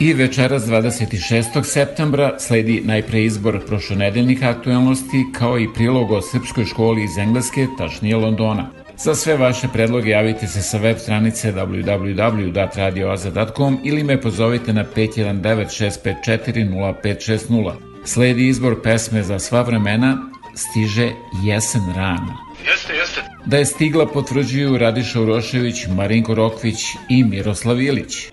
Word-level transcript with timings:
I 0.00 0.12
večeras 0.12 0.62
26. 0.62 1.64
septembra 1.64 2.38
sledi 2.38 2.82
najpre 2.84 3.24
izbor 3.24 3.66
prošlonedeljnih 3.66 4.44
aktualnosti 4.44 5.26
kao 5.38 5.58
i 5.58 5.68
prilog 5.74 6.10
o 6.10 6.22
srpskoj 6.22 6.64
školi 6.64 7.04
iz 7.04 7.18
Engleske, 7.18 7.66
tačnije 7.78 8.16
Londona. 8.16 8.70
Za 8.98 9.14
sve 9.14 9.36
vaše 9.36 9.68
predloge 9.72 10.10
javite 10.10 10.46
se 10.46 10.62
sa 10.62 10.78
web 10.78 10.98
stranice 10.98 11.52
www.radioaza.com 11.52 13.78
ili 13.84 14.04
me 14.04 14.20
pozovite 14.20 14.72
na 14.72 14.84
519 14.96 16.00
654 16.24 16.78
0560. 17.18 17.72
Sledi 18.04 18.48
izbor 18.48 18.82
pesme 18.82 19.22
za 19.22 19.38
sva 19.38 19.62
vremena, 19.62 20.18
stiže 20.54 21.10
jesen 21.44 21.92
rana. 21.96 22.36
Jeste, 22.66 22.92
jeste. 22.92 23.20
Da 23.46 23.56
je 23.56 23.64
stigla 23.64 24.06
potvrđuju 24.06 24.78
Radiša 24.78 25.20
Urošević, 25.20 25.86
Marinko 25.96 26.34
Rokvić 26.34 26.76
i 27.08 27.24
Miroslav 27.24 27.80
Ilić. 27.80 28.28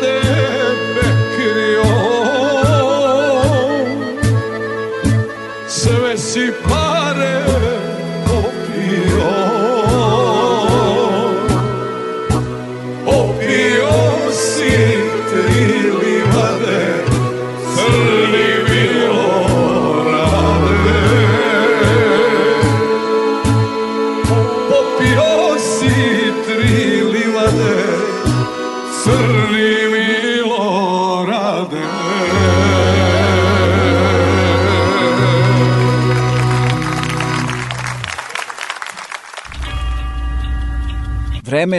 there. 0.00 0.31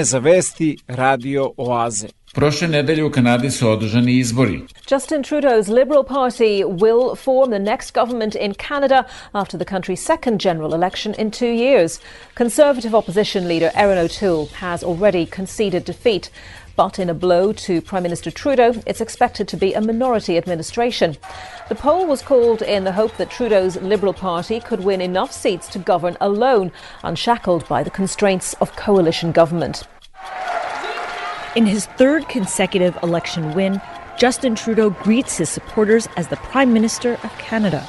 Vreme 0.03 0.11
za 0.11 0.19
vesti 0.19 0.77
Radio 0.88 1.51
Oaze. 1.57 2.07
Prošle 2.33 2.67
nedelje 2.67 3.03
u 3.03 3.11
Kanadi 3.11 3.51
su 3.51 3.69
održani 3.69 4.17
izbori. 4.17 4.61
Justin 4.91 5.23
Trudeau's 5.23 5.67
Liberal 5.67 6.03
Party 6.03 6.63
will 6.65 7.15
form 7.15 7.51
the 7.51 7.59
next 7.59 7.94
government 7.94 8.35
in 8.35 8.53
Canada 8.53 9.03
after 9.31 9.57
the 9.57 9.65
country's 9.65 10.05
second 10.05 10.41
general 10.41 10.73
election 10.73 11.15
in 11.17 11.31
two 11.31 11.53
years. 11.53 12.00
Conservative 12.33 12.97
opposition 12.97 13.47
leader 13.47 13.71
Erin 13.75 13.97
O'Toole 13.97 14.47
has 14.59 14.83
already 14.83 15.25
conceded 15.25 15.85
defeat. 15.85 16.29
But 16.75 16.99
in 16.99 17.09
a 17.09 17.13
blow 17.13 17.53
to 17.53 17.81
Prime 17.81 18.03
Minister 18.03 18.31
Trudeau, 18.31 18.73
it's 18.85 19.01
expected 19.01 19.47
to 19.47 19.57
be 19.57 19.75
a 19.75 19.81
minority 19.81 20.37
administration. 20.37 21.16
The 21.69 21.75
poll 21.75 22.07
was 22.07 22.23
called 22.23 22.61
in 22.61 22.83
the 22.83 22.92
hope 22.92 23.16
that 23.18 23.30
Trudeau's 23.30 23.75
Liberal 23.81 24.13
Party 24.13 24.59
could 24.59 24.83
win 24.83 25.01
enough 25.01 25.31
seats 25.31 25.68
to 25.68 25.80
govern 25.80 26.18
alone, 26.19 26.71
unshackled 27.04 27.68
by 27.68 27.83
the 27.83 27.92
constraints 27.92 28.56
of 28.59 28.75
coalition 28.75 29.31
government. 29.31 29.83
In 31.56 31.68
his 31.68 31.86
third 31.86 32.28
consecutive 32.30 32.98
election 33.04 33.54
win, 33.54 33.80
Justin 34.18 34.56
Trudeau 34.56 34.90
greets 34.90 35.38
his 35.38 35.50
supporters 35.50 36.07
as 36.18 36.28
the 36.30 36.38
Prime 36.38 36.74
Minister 36.74 37.14
of 37.24 37.31
Canada. 37.38 37.88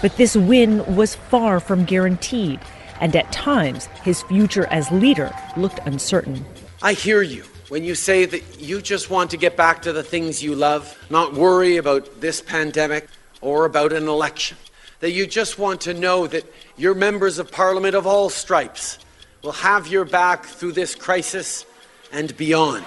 But 0.00 0.16
this 0.16 0.36
win 0.36 0.94
was 0.94 1.16
far 1.16 1.58
from 1.58 1.84
guaranteed, 1.84 2.60
and 3.00 3.16
at 3.16 3.32
times 3.32 3.86
his 4.04 4.22
future 4.22 4.66
as 4.66 4.88
leader 4.92 5.34
looked 5.56 5.80
uncertain. 5.84 6.44
I 6.80 6.92
hear 6.92 7.22
you 7.22 7.42
when 7.70 7.82
you 7.82 7.96
say 7.96 8.24
that 8.24 8.60
you 8.60 8.80
just 8.80 9.10
want 9.10 9.32
to 9.32 9.36
get 9.36 9.56
back 9.56 9.82
to 9.82 9.92
the 9.92 10.04
things 10.04 10.40
you 10.40 10.54
love, 10.54 10.96
not 11.10 11.34
worry 11.34 11.78
about 11.78 12.20
this 12.20 12.40
pandemic 12.40 13.08
or 13.40 13.64
about 13.64 13.92
an 13.92 14.06
election, 14.06 14.58
that 15.00 15.10
you 15.10 15.26
just 15.26 15.58
want 15.58 15.80
to 15.80 15.92
know 15.92 16.28
that 16.28 16.44
your 16.76 16.94
members 16.94 17.40
of 17.40 17.50
parliament 17.50 17.96
of 17.96 18.06
all 18.06 18.30
stripes 18.30 19.00
will 19.42 19.50
have 19.50 19.88
your 19.88 20.04
back 20.04 20.44
through 20.44 20.72
this 20.72 20.94
crisis 20.94 21.66
and 22.12 22.36
beyond. 22.36 22.86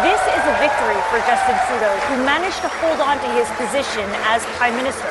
This 0.00 0.22
is 0.24 0.42
a 0.48 0.54
victory 0.56 1.00
for 1.12 1.20
Justin 1.28 1.56
Trudeau, 1.68 1.92
who 2.08 2.24
managed 2.24 2.60
to 2.62 2.68
hold 2.80 3.00
on 3.00 3.20
to 3.20 3.28
his 3.36 3.48
position 3.60 4.08
as 4.30 4.44
Prime 4.56 4.74
Minister. 4.76 5.08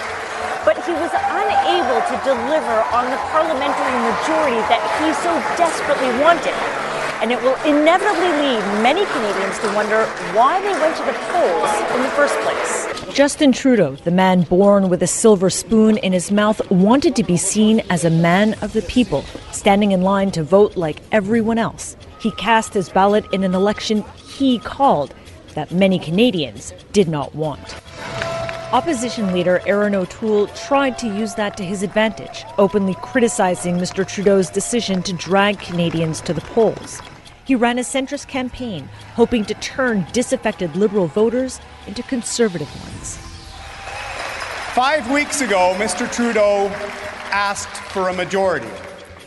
But 0.66 0.78
he 0.86 0.94
was 0.94 1.12
unable 1.14 2.02
to 2.02 2.16
deliver 2.26 2.78
on 2.94 3.10
the 3.10 3.18
parliamentary 3.30 3.98
majority 4.10 4.62
that 4.70 4.82
he 5.00 5.14
so 5.22 5.32
desperately 5.58 6.10
wanted 6.22 6.58
and 7.22 7.32
it 7.32 7.40
will 7.44 7.56
inevitably 7.64 8.30
lead 8.30 8.60
many 8.82 9.06
Canadians 9.06 9.60
to 9.60 9.68
wonder 9.76 10.06
why 10.34 10.60
they 10.60 10.74
went 10.82 10.98
to 10.98 11.04
the 11.04 11.14
polls 11.30 11.96
in 11.96 12.02
the 12.02 12.10
first 12.10 12.34
place. 12.40 13.16
Justin 13.16 13.52
Trudeau, 13.52 13.96
the 13.98 14.12
man 14.12 14.42
born 14.42 14.90
with 14.90 15.04
a 15.04 15.08
silver 15.08 15.52
spoon 15.52 15.98
in 15.98 16.14
his 16.14 16.32
mouth, 16.32 16.60
wanted 16.72 17.16
to 17.18 17.24
be 17.24 17.38
seen 17.38 17.82
as 17.92 18.04
a 18.04 18.10
man 18.10 18.56
of 18.64 18.74
the 18.74 18.82
people, 18.84 19.22
standing 19.52 19.92
in 19.92 20.02
line 20.02 20.32
to 20.32 20.42
vote 20.42 20.76
like 20.76 21.00
everyone 21.12 21.60
else. 21.60 21.96
He 22.22 22.30
cast 22.32 22.74
his 22.76 22.88
ballot 22.88 23.26
in 23.34 23.44
an 23.44 23.56
election 23.56 24.04
he 24.38 24.60
called 24.60 25.14
that 25.56 25.72
many 25.72 25.98
Canadians 25.98 26.72
did 26.94 27.08
not 27.08 27.34
want. 27.34 27.76
Opposition 28.72 29.34
leader 29.34 29.62
Erin 29.66 29.96
O'Toole 29.96 30.48
tried 30.48 30.98
to 31.00 31.08
use 31.08 31.34
that 31.36 31.58
to 31.58 31.64
his 31.64 31.84
advantage, 31.84 32.46
openly 32.60 32.96
criticizing 33.02 33.78
Mr. 33.78 34.08
Trudeau's 34.08 34.50
decision 34.50 35.02
to 35.04 35.14
drag 35.14 35.60
Canadians 35.60 36.22
to 36.22 36.34
the 36.34 36.42
polls. 36.42 37.02
He 37.44 37.56
ran 37.56 37.80
a 37.80 37.82
centrist 37.82 38.28
campaign, 38.28 38.88
hoping 39.16 39.44
to 39.46 39.54
turn 39.56 40.06
disaffected 40.14 40.76
Liberal 40.76 41.08
voters 41.08 41.60
into 41.88 42.04
conservative 42.04 42.70
ones. 42.84 43.18
Five 44.76 45.12
weeks 45.12 45.42
ago, 45.42 45.76
Mr. 45.78 46.10
Trudeau 46.10 46.68
asked 47.32 47.76
for 47.92 48.10
a 48.10 48.14
majority. 48.14 48.70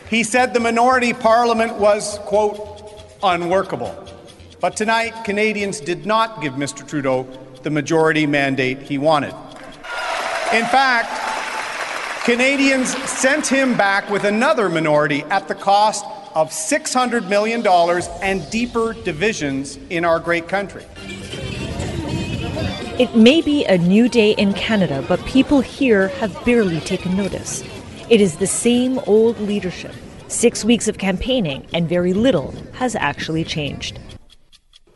He 0.09 0.23
said 0.23 0.53
the 0.53 0.59
minority 0.59 1.13
parliament 1.13 1.75
was, 1.75 2.19
quote, 2.19 2.74
unworkable. 3.25 3.93
But 4.61 4.77
tonight, 4.77 5.13
Canadians 5.25 5.79
did 5.79 6.05
not 6.05 6.41
give 6.41 6.53
Mr. 6.53 6.87
Trudeau 6.87 7.27
the 7.63 7.69
majority 7.69 8.25
mandate 8.25 8.81
he 8.81 8.97
wanted. 8.97 9.33
In 10.53 10.65
fact, 10.65 12.23
Canadians 12.23 12.95
sent 13.07 13.47
him 13.47 13.75
back 13.75 14.09
with 14.09 14.23
another 14.23 14.69
minority 14.69 15.23
at 15.23 15.47
the 15.47 15.55
cost 15.55 16.05
of 16.35 16.49
$600 16.49 17.27
million 17.29 17.65
and 18.21 18.49
deeper 18.51 18.93
divisions 18.93 19.77
in 19.89 20.03
our 20.03 20.19
great 20.19 20.47
country. 20.47 20.85
It 22.97 23.15
may 23.15 23.41
be 23.41 23.65
a 23.65 23.77
new 23.77 24.07
day 24.07 24.31
in 24.31 24.53
Canada, 24.53 25.03
but 25.07 25.23
people 25.25 25.61
here 25.61 26.07
have 26.19 26.45
barely 26.45 26.79
taken 26.79 27.17
notice. 27.17 27.63
It 28.09 28.21
is 28.21 28.37
the 28.37 28.47
same 28.47 28.99
old 28.99 29.39
leadership. 29.39 29.93
Six 30.27 30.65
weeks 30.65 30.87
of 30.87 30.97
campaigning, 30.97 31.67
and 31.71 31.87
very 31.87 32.11
little 32.11 32.53
has 32.73 32.95
actually 32.95 33.43
changed. 33.43 33.99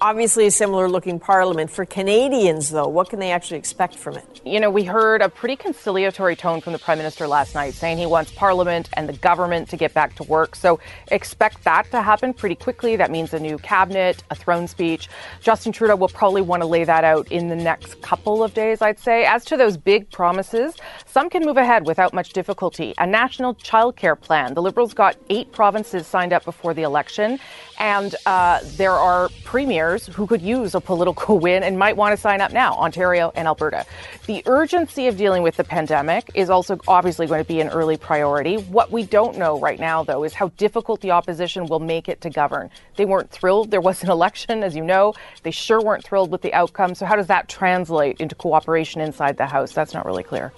Obviously, 0.02 0.48
a 0.48 0.52
similar 0.52 0.88
looking 0.88 1.20
parliament. 1.20 1.70
For 1.70 1.84
Canadians, 1.84 2.70
though, 2.70 2.88
what 2.88 3.10
can 3.10 3.20
they 3.20 3.32
actually 3.32 3.58
expect 3.58 3.96
from 3.96 4.16
it? 4.16 4.40
You 4.46 4.62
know, 4.62 4.70
we 4.70 4.86
heard 4.86 5.22
a 5.22 5.28
pretty 5.28 5.58
conciliatory 5.58 6.38
tone 6.38 6.62
from 6.62 6.72
the 6.72 6.80
Prime 6.80 6.98
Minister 6.98 7.28
last 7.28 7.54
night 7.54 7.74
saying 7.74 7.98
he 7.98 8.06
wants 8.06 8.32
Parliament 8.32 8.88
and 8.94 9.10
the 9.10 9.14
government 9.14 9.68
to 9.72 9.76
get 9.76 9.94
back 9.94 10.16
to 10.16 10.24
work. 10.24 10.56
So 10.56 10.80
expect 11.12 11.66
that 11.66 11.92
to 11.92 12.02
happen 12.02 12.34
pretty 12.34 12.56
quickly. 12.56 12.96
That 12.96 13.12
means 13.12 13.34
a 13.34 13.42
new 13.42 13.58
cabinet, 13.58 14.24
a 14.30 14.36
throne 14.36 14.70
speech. 14.70 15.10
Justin 15.42 15.74
Trudeau 15.74 15.98
will 15.98 16.08
probably 16.08 16.44
want 16.44 16.62
to 16.62 16.68
lay 16.68 16.86
that 16.86 17.04
out 17.04 17.30
in 17.30 17.50
the 17.50 17.58
next 17.58 18.02
couple 18.02 18.42
of 18.42 18.54
days, 18.54 18.82
I'd 18.82 19.00
say. 19.00 19.26
As 19.26 19.44
to 19.46 19.58
those 19.58 19.76
big 19.76 20.10
promises, 20.12 20.76
some 21.08 21.30
can 21.30 21.44
move 21.44 21.58
ahead 21.58 21.86
without 21.86 22.14
much 22.14 22.32
difficulty. 22.32 22.94
A 23.00 23.06
national 23.06 23.54
childcare 23.56 24.18
plan. 24.18 24.54
The 24.54 24.62
Liberals 24.62 24.94
got 24.94 25.18
eight 25.30 25.52
provinces 25.52 26.08
signed 26.08 26.32
up 26.32 26.46
before 26.46 26.74
the 26.74 26.84
election, 26.84 27.38
and 27.80 28.16
uh, 28.26 28.60
there 28.76 28.92
are 28.92 29.30
premiers 29.46 30.06
who 30.08 30.28
could 30.28 30.42
use 30.42 30.76
a 30.76 30.82
political 30.82 31.40
win 31.40 31.64
and 31.64 31.80
might 31.80 31.96
want 31.96 32.16
to 32.16 32.22
sign 32.22 32.42
up 32.42 32.52
now 32.52 32.74
Ontario 32.74 33.32
and 33.36 33.48
Alberta. 33.48 33.86
The 34.28 34.44
urgency 34.46 35.08
of 35.08 35.18
dealing 35.18 35.44
with 35.44 35.56
the 35.56 35.64
pandemic 35.64 36.30
is 36.34 36.50
also 36.50 36.78
obviously 36.88 37.26
going 37.26 37.42
to 37.42 37.48
be 37.48 37.62
an 37.62 37.70
early 37.70 37.98
priority. 37.98 38.58
What 38.58 38.92
we 38.92 39.04
don't 39.04 39.38
know 39.38 39.60
right 39.60 39.80
now, 39.80 40.04
though, 40.04 40.24
is 40.24 40.34
how 40.34 40.50
difficult 40.58 41.02
the 41.02 41.12
opposition 41.12 41.66
will 41.68 41.80
make 41.80 42.10
it 42.10 42.22
to 42.22 42.30
govern. 42.30 42.70
They 42.98 43.06
weren't 43.06 43.32
thrilled. 43.32 43.72
There 43.72 43.82
was 43.82 44.04
an 44.04 44.10
election, 44.10 44.64
as 44.64 44.76
you 44.76 44.84
know. 44.84 45.14
They 45.44 45.52
sure 45.52 45.82
weren't 45.82 46.04
thrilled 46.04 46.32
with 46.32 46.42
the 46.42 46.54
outcome. 46.54 46.96
So, 46.96 47.06
how 47.06 47.16
does 47.16 47.28
that 47.28 47.48
translate 47.48 48.18
into 48.20 48.36
cooperation 48.36 49.02
inside 49.02 49.38
the 49.38 49.46
House? 49.46 49.72
That's 49.72 49.94
not 49.94 50.06
really 50.06 50.24
clear. 50.24 50.52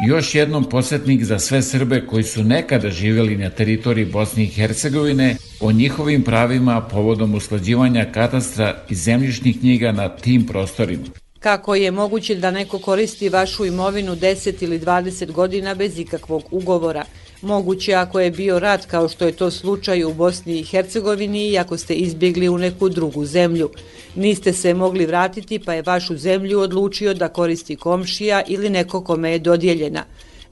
Još 0.00 0.34
jednom 0.34 0.64
posetnik 0.64 1.24
za 1.24 1.38
sve 1.38 1.62
Srbe 1.62 2.06
koji 2.06 2.22
su 2.22 2.44
nekada 2.44 2.90
živjeli 2.90 3.36
na 3.36 3.50
teritoriji 3.50 4.04
Bosne 4.04 4.42
i 4.42 4.46
Hercegovine 4.46 5.36
o 5.60 5.72
njihovim 5.72 6.22
pravima 6.22 6.80
povodom 6.80 7.34
usklađivanja 7.34 8.06
katastra 8.12 8.76
i 8.88 8.94
zemljišnih 8.94 9.58
knjiga 9.60 9.92
na 9.92 10.08
tim 10.08 10.46
prostorima. 10.46 11.04
Kako 11.40 11.74
je 11.74 11.90
moguće 11.90 12.34
da 12.34 12.50
neko 12.50 12.78
koristi 12.78 13.28
vašu 13.28 13.64
imovinu 13.64 14.16
10 14.16 14.62
ili 14.64 14.80
20 14.80 15.32
godina 15.32 15.74
bez 15.74 15.98
ikakvog 15.98 16.42
ugovora? 16.50 17.04
Moguće 17.42 17.94
ako 17.94 18.20
je 18.20 18.30
bio 18.30 18.58
rat 18.58 18.86
kao 18.86 19.08
što 19.08 19.26
je 19.26 19.32
to 19.32 19.50
slučaj 19.50 20.04
u 20.04 20.14
Bosni 20.14 20.60
i 20.60 20.64
Hercegovini 20.64 21.48
i 21.48 21.58
ako 21.58 21.76
ste 21.76 21.94
izbjegli 21.94 22.48
u 22.48 22.58
neku 22.58 22.88
drugu 22.88 23.24
zemlju. 23.24 23.70
Niste 24.14 24.52
se 24.52 24.74
mogli 24.74 25.06
vratiti 25.06 25.58
pa 25.58 25.74
je 25.74 25.82
vašu 25.82 26.16
zemlju 26.16 26.60
odlučio 26.60 27.14
da 27.14 27.28
koristi 27.28 27.76
komšija 27.76 28.42
ili 28.46 28.70
neko 28.70 29.04
kome 29.04 29.30
je 29.30 29.38
dodijeljena. 29.38 30.04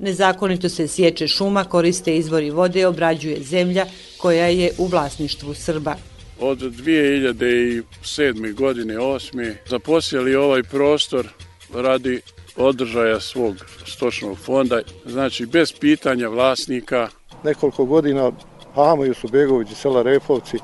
Nezakonito 0.03 0.69
se 0.69 0.89
sječe 0.89 1.29
šuma, 1.29 1.65
koriste 1.65 2.17
izvori 2.17 2.51
vode, 2.51 2.87
obrađuje 2.87 3.43
zemlja 3.43 3.87
koja 4.19 4.47
je 4.47 4.73
u 4.79 4.87
vlasništvu 4.87 5.55
Srba. 5.55 5.97
Od 6.41 6.59
2007. 6.59 8.55
godine 8.55 8.95
8. 8.95 9.55
zaposjeli 9.69 10.35
ovaj 10.35 10.63
prostor 10.63 11.29
radi 11.75 12.21
održaja 12.57 13.21
svog 13.21 13.57
stočnog 13.87 14.39
fonda, 14.39 14.81
znači 15.07 15.47
bez 15.47 15.73
pitanja 15.81 16.29
vlasnika. 16.29 17.09
Nekoliko 17.45 17.85
godina 17.85 18.33
Hama 18.75 19.05
Jusubegović 19.05 19.71
iz 19.71 19.77
sela 19.77 20.03
Refovci 20.03 20.59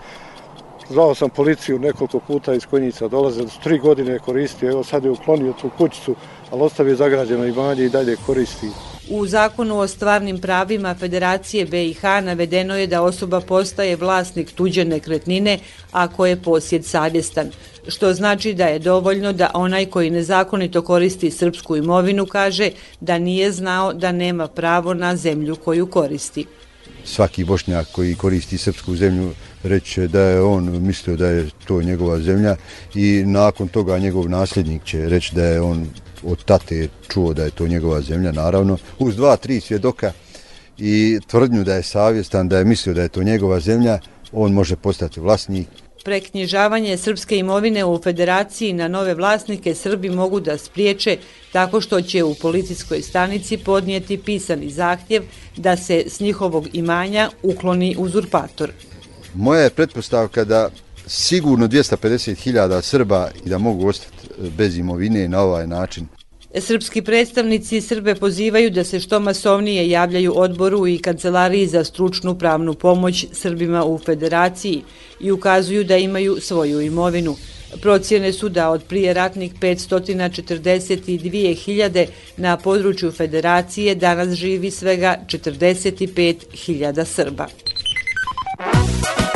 Zvao 0.90 1.14
sam 1.14 1.30
policiju 1.30 1.78
nekoliko 1.78 2.20
puta 2.20 2.54
iz 2.54 2.66
Konjica, 2.66 3.08
dolaze, 3.08 3.42
tri 3.62 3.78
godine 3.78 4.18
koristio, 4.18 4.70
evo 4.70 4.84
sad 4.84 5.04
je 5.04 5.10
uklonio 5.10 5.52
tu 5.60 5.70
kućicu, 5.78 6.14
ali 6.50 6.62
ostavio 6.62 6.96
zagrađeno 6.96 7.46
imanje 7.46 7.84
i 7.84 7.88
dalje 7.88 8.16
koristi. 8.26 8.66
U 9.10 9.26
zakonu 9.26 9.78
o 9.78 9.88
stvarnim 9.88 10.38
pravima 10.40 10.94
Federacije 10.94 11.66
BiH 11.66 12.02
navedeno 12.02 12.76
je 12.76 12.86
da 12.86 13.02
osoba 13.02 13.40
postaje 13.40 13.96
vlasnik 13.96 14.52
tuđe 14.52 14.84
nekretnine 14.84 15.58
ako 15.92 16.26
je 16.26 16.42
posjed 16.42 16.84
savjestan, 16.84 17.50
što 17.88 18.14
znači 18.14 18.54
da 18.54 18.66
je 18.66 18.78
dovoljno 18.78 19.32
da 19.32 19.50
onaj 19.54 19.86
koji 19.86 20.10
nezakonito 20.10 20.82
koristi 20.82 21.30
srpsku 21.30 21.76
imovinu 21.76 22.26
kaže 22.26 22.70
da 23.00 23.18
nije 23.18 23.52
znao 23.52 23.92
da 23.92 24.12
nema 24.12 24.46
pravo 24.46 24.94
na 24.94 25.16
zemlju 25.16 25.56
koju 25.56 25.86
koristi. 25.86 26.46
Svaki 27.04 27.44
bošnjak 27.44 27.86
koji 27.92 28.14
koristi 28.14 28.58
srpsku 28.58 28.96
zemlju 28.96 29.30
reći 29.62 30.08
da 30.08 30.20
je 30.20 30.42
on 30.42 30.82
mislio 30.82 31.16
da 31.16 31.28
je 31.28 31.48
to 31.66 31.82
njegova 31.82 32.20
zemlja 32.20 32.56
i 32.94 33.22
nakon 33.26 33.68
toga 33.68 33.98
njegov 33.98 34.28
nasljednik 34.28 34.84
će 34.84 35.08
reći 35.08 35.34
da 35.34 35.44
je 35.44 35.60
on 35.60 35.86
od 36.22 36.44
tate 36.44 36.88
čuo 37.08 37.34
da 37.34 37.44
je 37.44 37.50
to 37.50 37.68
njegova 37.68 38.00
zemlja, 38.00 38.32
naravno, 38.32 38.78
uz 38.98 39.16
dva, 39.16 39.36
tri 39.36 39.60
svjedoka 39.60 40.12
i 40.78 41.18
tvrdnju 41.26 41.64
da 41.64 41.74
je 41.74 41.82
savjestan, 41.82 42.48
da 42.48 42.58
je 42.58 42.64
mislio 42.64 42.94
da 42.94 43.02
je 43.02 43.08
to 43.08 43.22
njegova 43.22 43.60
zemlja, 43.60 43.98
on 44.32 44.52
može 44.52 44.76
postati 44.76 45.20
vlasnik. 45.20 45.68
Preknjižavanje 46.04 46.96
srpske 46.96 47.36
imovine 47.36 47.84
u 47.84 48.00
federaciji 48.02 48.72
na 48.72 48.88
nove 48.88 49.14
vlasnike 49.14 49.74
Srbi 49.74 50.10
mogu 50.10 50.40
da 50.40 50.58
spriječe 50.58 51.16
tako 51.52 51.80
što 51.80 52.02
će 52.02 52.24
u 52.24 52.34
policijskoj 52.34 53.02
stanici 53.02 53.56
podnijeti 53.56 54.18
pisani 54.18 54.70
zahtjev 54.70 55.22
da 55.56 55.76
se 55.76 56.04
s 56.06 56.20
njihovog 56.20 56.68
imanja 56.72 57.30
ukloni 57.42 57.96
uzurpator. 57.98 58.72
Moja 59.34 59.60
je 59.60 59.70
pretpostavka 59.70 60.44
da 60.44 60.70
sigurno 61.06 61.68
250.000 61.68 62.82
Srba 62.82 63.30
i 63.44 63.48
da 63.48 63.58
mogu 63.58 63.88
ostati 63.88 64.28
bez 64.56 64.76
imovine 64.76 65.28
na 65.28 65.40
ovaj 65.40 65.66
način. 65.66 66.06
Srpski 66.60 67.02
predstavnici 67.02 67.80
Srbe 67.80 68.14
pozivaju 68.14 68.70
da 68.70 68.84
se 68.84 69.00
što 69.00 69.20
masovnije 69.20 69.90
javljaju 69.90 70.32
odboru 70.36 70.86
i 70.86 70.98
kancelariji 70.98 71.66
za 71.66 71.84
stručnu 71.84 72.38
pravnu 72.38 72.74
pomoć 72.74 73.26
Srbima 73.32 73.84
u 73.84 73.98
federaciji 73.98 74.82
i 75.20 75.32
ukazuju 75.32 75.84
da 75.84 75.96
imaju 75.96 76.40
svoju 76.40 76.80
imovinu. 76.80 77.36
Procjene 77.80 78.32
su 78.32 78.48
da 78.48 78.70
od 78.70 78.84
prije 78.84 79.14
ratnih 79.14 79.54
542.000 79.54 82.06
na 82.36 82.56
području 82.56 83.12
federacije 83.12 83.94
danas 83.94 84.34
živi 84.34 84.70
svega 84.70 85.18
45.000 85.26 87.04
Srba. 87.04 87.46
Thank 88.58 89.18
you. 89.20 89.27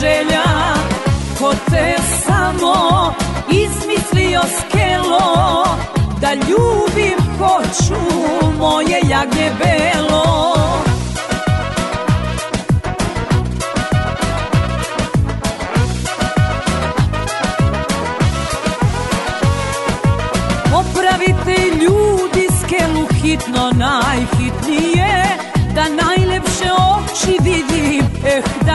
Želja 0.00 0.44
Ko 1.38 1.54
te 1.70 1.94
samo 2.26 3.14
izmislio 3.50 4.40
skelo 4.58 5.66
Da 6.20 6.34
ljubim 6.34 7.18
hoću 7.38 8.00
moje 8.58 9.00
jagnje 9.10 9.50
belo 9.58 10.87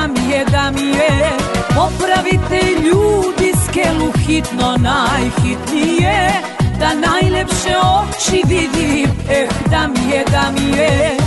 mi 0.08 0.32
je, 0.32 0.46
da 0.46 0.72
mi 0.72 0.88
je. 0.88 1.32
Popravite 1.76 2.62
ljudi 2.84 3.54
skelu 3.66 4.12
hitno 4.26 4.78
najhitnije 4.78 6.32
da 6.80 6.94
najlepše 6.94 7.76
oči 7.78 8.44
vidim. 8.48 9.10
Eh 9.30 9.48
da 9.72 9.88
mi 9.88 10.12
je, 10.12 10.26
da 10.32 10.52
mi 10.52 10.78
je. 10.78 11.18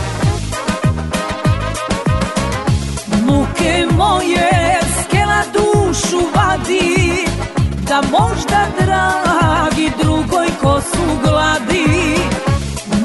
Muke 3.26 3.86
moje 3.96 4.78
skela 5.02 5.42
dušu 5.52 6.20
vadi 6.34 7.26
Da 7.88 8.02
možda 8.10 8.66
dragi 8.80 9.90
drugoj 10.02 10.46
kosu 10.62 11.06
gladi. 11.24 12.16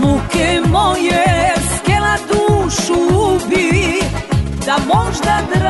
Muke 0.01 0.61
moje 0.67 1.53
skela 1.77 2.15
dušu 2.31 2.93
ubi 2.93 4.01
Da 4.65 4.77
možda 4.93 5.41
dragi 5.53 5.60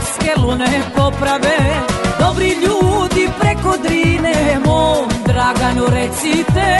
dok 0.00 0.08
skelu 0.14 0.54
ne 0.56 0.82
poprave. 0.96 1.58
Dobri 2.18 2.48
ljudi 2.48 3.28
preko 3.40 3.76
Drine 3.82 4.58
mom 4.64 5.08
Draganu 5.26 5.86
recite 5.90 6.78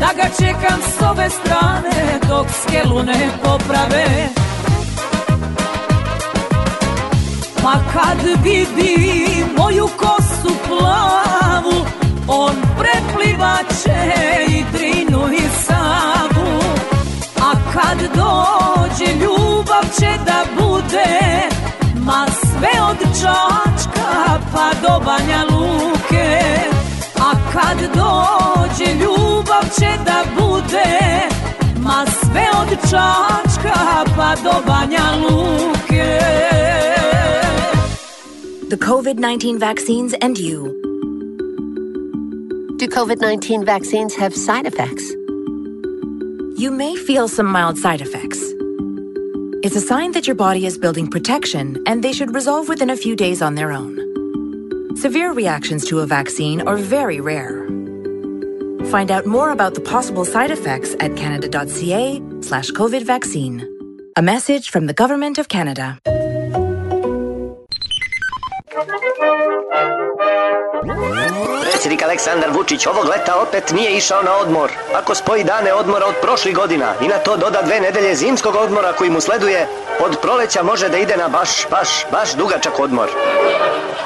Da 0.00 0.10
ga 0.16 0.28
čekam 0.38 0.80
s 0.82 1.02
ove 1.02 1.30
strane 1.30 2.18
dok 2.28 2.46
skelu 2.62 3.02
ne 3.02 3.28
poprave. 3.42 4.28
Ma 7.62 7.74
kad 7.92 8.42
vidi 8.44 9.44
moju 9.58 9.88
kosu 9.96 10.54
plavu 10.68 11.86
On 12.28 12.54
preplivaće 12.78 14.14
i 14.48 14.64
Drinu 14.72 15.20
i 15.32 15.48
Savu. 15.66 16.60
A 17.40 17.52
kad 17.72 17.98
dođe 17.98 19.12
ljubav 19.12 19.82
će 20.00 20.10
da 20.26 20.44
bude 20.58 21.47
Čačka 23.20 24.40
pa 24.52 24.72
do 24.82 25.04
Banja 25.04 25.44
Luke 25.50 26.28
A 27.20 27.32
kad 27.52 27.78
dođe 27.80 28.92
ljubav 28.94 29.62
će 29.78 29.90
da 30.04 30.24
bude 30.40 30.90
Ma 31.82 32.06
sve 32.06 32.46
od 32.60 32.90
Čačka 32.90 34.04
pa 34.16 34.34
do 34.42 34.52
Banja 34.66 35.16
Luke 35.22 35.68
the 38.68 38.76
COVID 38.76 39.16
19 39.16 39.58
vaccines 39.58 40.12
and 40.20 40.36
you. 40.36 40.74
Do 42.76 42.86
COVID 42.86 43.18
19 43.18 43.64
vaccines 43.64 44.14
have 44.14 44.34
side 44.34 44.66
effects? 44.66 45.10
You 46.58 46.70
may 46.70 46.94
feel 46.94 47.28
some 47.28 47.50
mild 47.50 47.78
side 47.78 48.02
effects. 48.02 48.38
It's 49.68 49.76
a 49.76 49.82
sign 49.82 50.12
that 50.12 50.26
your 50.26 50.34
body 50.34 50.64
is 50.64 50.78
building 50.78 51.08
protection 51.08 51.82
and 51.84 52.02
they 52.02 52.14
should 52.14 52.34
resolve 52.34 52.70
within 52.70 52.88
a 52.88 52.96
few 52.96 53.14
days 53.14 53.42
on 53.42 53.54
their 53.54 53.70
own. 53.70 54.96
Severe 54.96 55.34
reactions 55.34 55.84
to 55.88 55.98
a 56.00 56.06
vaccine 56.06 56.62
are 56.62 56.78
very 56.78 57.20
rare. 57.20 57.66
Find 58.86 59.10
out 59.10 59.26
more 59.26 59.50
about 59.50 59.74
the 59.74 59.82
possible 59.82 60.24
side 60.24 60.50
effects 60.50 60.96
at 61.00 61.14
canada.ca 61.16 62.22
slash 62.40 62.70
COVID 62.70 63.02
vaccine. 63.02 63.60
A 64.16 64.22
message 64.22 64.70
from 64.70 64.86
the 64.86 64.94
Government 64.94 65.36
of 65.36 65.50
Canada. 65.50 65.98
Predsjednik 71.88 72.04
Aleksandar 72.04 72.50
Vučić 72.50 72.86
ovog 72.86 73.08
leta 73.08 73.36
opet 73.40 73.72
nije 73.72 73.90
išao 73.90 74.22
na 74.22 74.36
odmor. 74.36 74.70
Ako 74.94 75.14
spoji 75.14 75.44
dane 75.44 75.72
odmora 75.74 76.06
od 76.06 76.14
prošlih 76.22 76.54
godina 76.54 76.94
i 77.00 77.08
na 77.08 77.18
to 77.18 77.36
doda 77.36 77.62
dve 77.62 77.80
nedelje 77.80 78.14
zimskog 78.14 78.54
odmora 78.56 78.92
koji 78.92 79.10
mu 79.10 79.20
sleduje, 79.20 79.66
od 80.00 80.16
proleća 80.22 80.62
može 80.62 80.88
da 80.88 80.98
ide 80.98 81.16
na 81.16 81.28
baš, 81.28 81.66
baš, 81.70 81.88
baš 82.10 82.32
dugačak 82.32 82.80
odmor. 82.80 83.08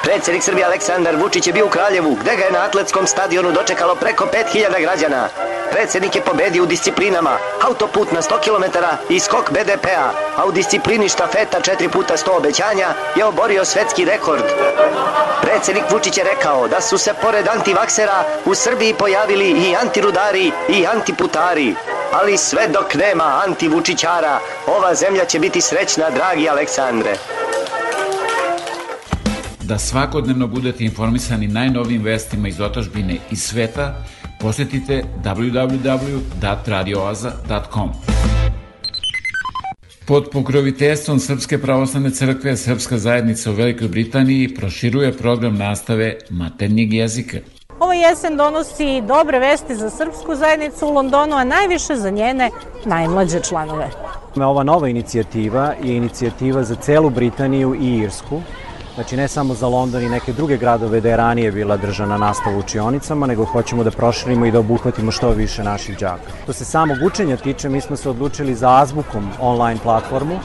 Predsjednik 0.03 0.43
Srbije 0.43 0.65
Aleksandar 0.65 1.15
Vučić 1.15 1.47
je 1.47 1.53
bio 1.53 1.65
u 1.65 1.69
Kraljevu, 1.69 2.17
gde 2.21 2.35
ga 2.35 2.43
je 2.43 2.51
na 2.51 2.63
atletskom 2.63 3.07
stadionu 3.07 3.51
dočekalo 3.51 3.95
preko 3.95 4.27
5000 4.53 4.81
građana. 4.81 5.29
Predsjednik 5.71 6.15
je 6.15 6.21
pobedio 6.21 6.63
u 6.63 6.65
disciplinama 6.65 7.37
autoput 7.67 8.11
na 8.11 8.21
100 8.21 8.39
km 8.45 8.63
i 9.09 9.19
skok 9.19 9.51
BDP-a, 9.51 10.11
a 10.37 10.45
u 10.45 10.51
disciplini 10.51 11.09
štafeta 11.09 11.57
4 11.59 11.89
puta 11.89 12.17
100 12.17 12.37
obećanja 12.37 12.87
je 13.15 13.25
oborio 13.25 13.65
svetski 13.65 14.05
rekord. 14.05 14.43
Predsjednik 15.41 15.83
Vučić 15.91 16.17
je 16.17 16.23
rekao 16.23 16.67
da 16.67 16.81
su 16.81 16.97
se 16.97 17.13
pored 17.21 17.47
antivaksera 17.47 18.23
u 18.45 18.55
Srbiji 18.55 18.93
pojavili 18.93 19.49
i 19.49 19.75
antirudari 19.75 20.51
i 20.69 20.85
antiputari. 20.95 21.75
Ali 22.13 22.37
sve 22.37 22.67
dok 22.67 22.95
nema 22.95 23.41
antivučićara, 23.47 24.39
ova 24.67 24.95
zemlja 24.95 25.25
će 25.25 25.39
biti 25.39 25.61
srećna, 25.61 26.09
dragi 26.09 26.49
Aleksandre. 26.49 27.15
Da 29.61 29.79
svakodnevno 29.79 30.47
budete 30.47 30.83
informisani 30.83 31.47
najnovim 31.47 32.03
vestima 32.03 32.47
iz 32.47 32.61
otačbine 32.61 33.17
i 33.31 33.35
sveta, 33.35 33.95
posetite 34.43 35.03
www.radiooaza.com. 35.23 37.89
Pod 40.05 40.29
pokroviteljstvom 40.31 41.19
Srpske 41.19 41.61
pravoslavne 41.61 42.11
crkve 42.11 42.57
Srpska 42.57 42.97
zajednica 42.97 43.51
u 43.51 43.53
Velikoj 43.53 43.87
Britaniji 43.87 44.55
proširuje 44.55 45.17
program 45.17 45.57
nastave 45.57 46.17
maternjeg 46.29 46.93
jezika. 46.93 47.37
Ova 47.79 47.93
jesen 47.93 48.37
donosi 48.37 49.01
dobre 49.07 49.39
vesti 49.39 49.75
za 49.75 49.89
srpsku 49.89 50.35
zajednicu 50.35 50.87
u 50.87 50.93
Londonu, 50.93 51.35
a 51.35 51.43
najviše 51.43 51.95
za 51.95 52.09
njene 52.09 52.49
najmlađe 52.85 53.39
članove. 53.39 53.89
Ova 54.35 54.63
nova 54.63 54.89
inicijativa 54.89 55.73
je 55.83 55.97
inicijativa 55.97 56.63
za 56.63 56.75
celu 56.75 57.09
Britaniju 57.09 57.75
i 57.75 57.97
Irsku. 57.97 58.41
Znači 58.95 59.17
ne 59.17 59.27
samo 59.27 59.53
za 59.53 59.67
London 59.67 60.03
i 60.03 60.09
neke 60.09 60.33
druge 60.33 60.57
gradove 60.57 61.01
da 61.01 61.09
je 61.09 61.17
ranije 61.17 61.51
bila 61.51 61.77
držana 61.77 62.17
nastava 62.17 62.55
u 62.55 62.59
učionicama, 62.59 63.27
nego 63.27 63.45
hoćemo 63.45 63.83
da 63.83 63.91
proširimo 63.91 64.45
i 64.45 64.51
da 64.51 64.59
obuhvatimo 64.59 65.11
što 65.11 65.29
više 65.29 65.63
naših 65.63 65.97
đaka. 65.97 66.31
Što 66.43 66.53
se 66.53 66.65
samog 66.65 66.97
učenja 67.05 67.37
tiče, 67.37 67.69
mi 67.69 67.81
smo 67.81 67.95
se 67.95 68.09
odlučili 68.09 68.55
za 68.55 68.81
Azbukom 68.81 69.29
online 69.39 69.79
platformu. 69.83 70.39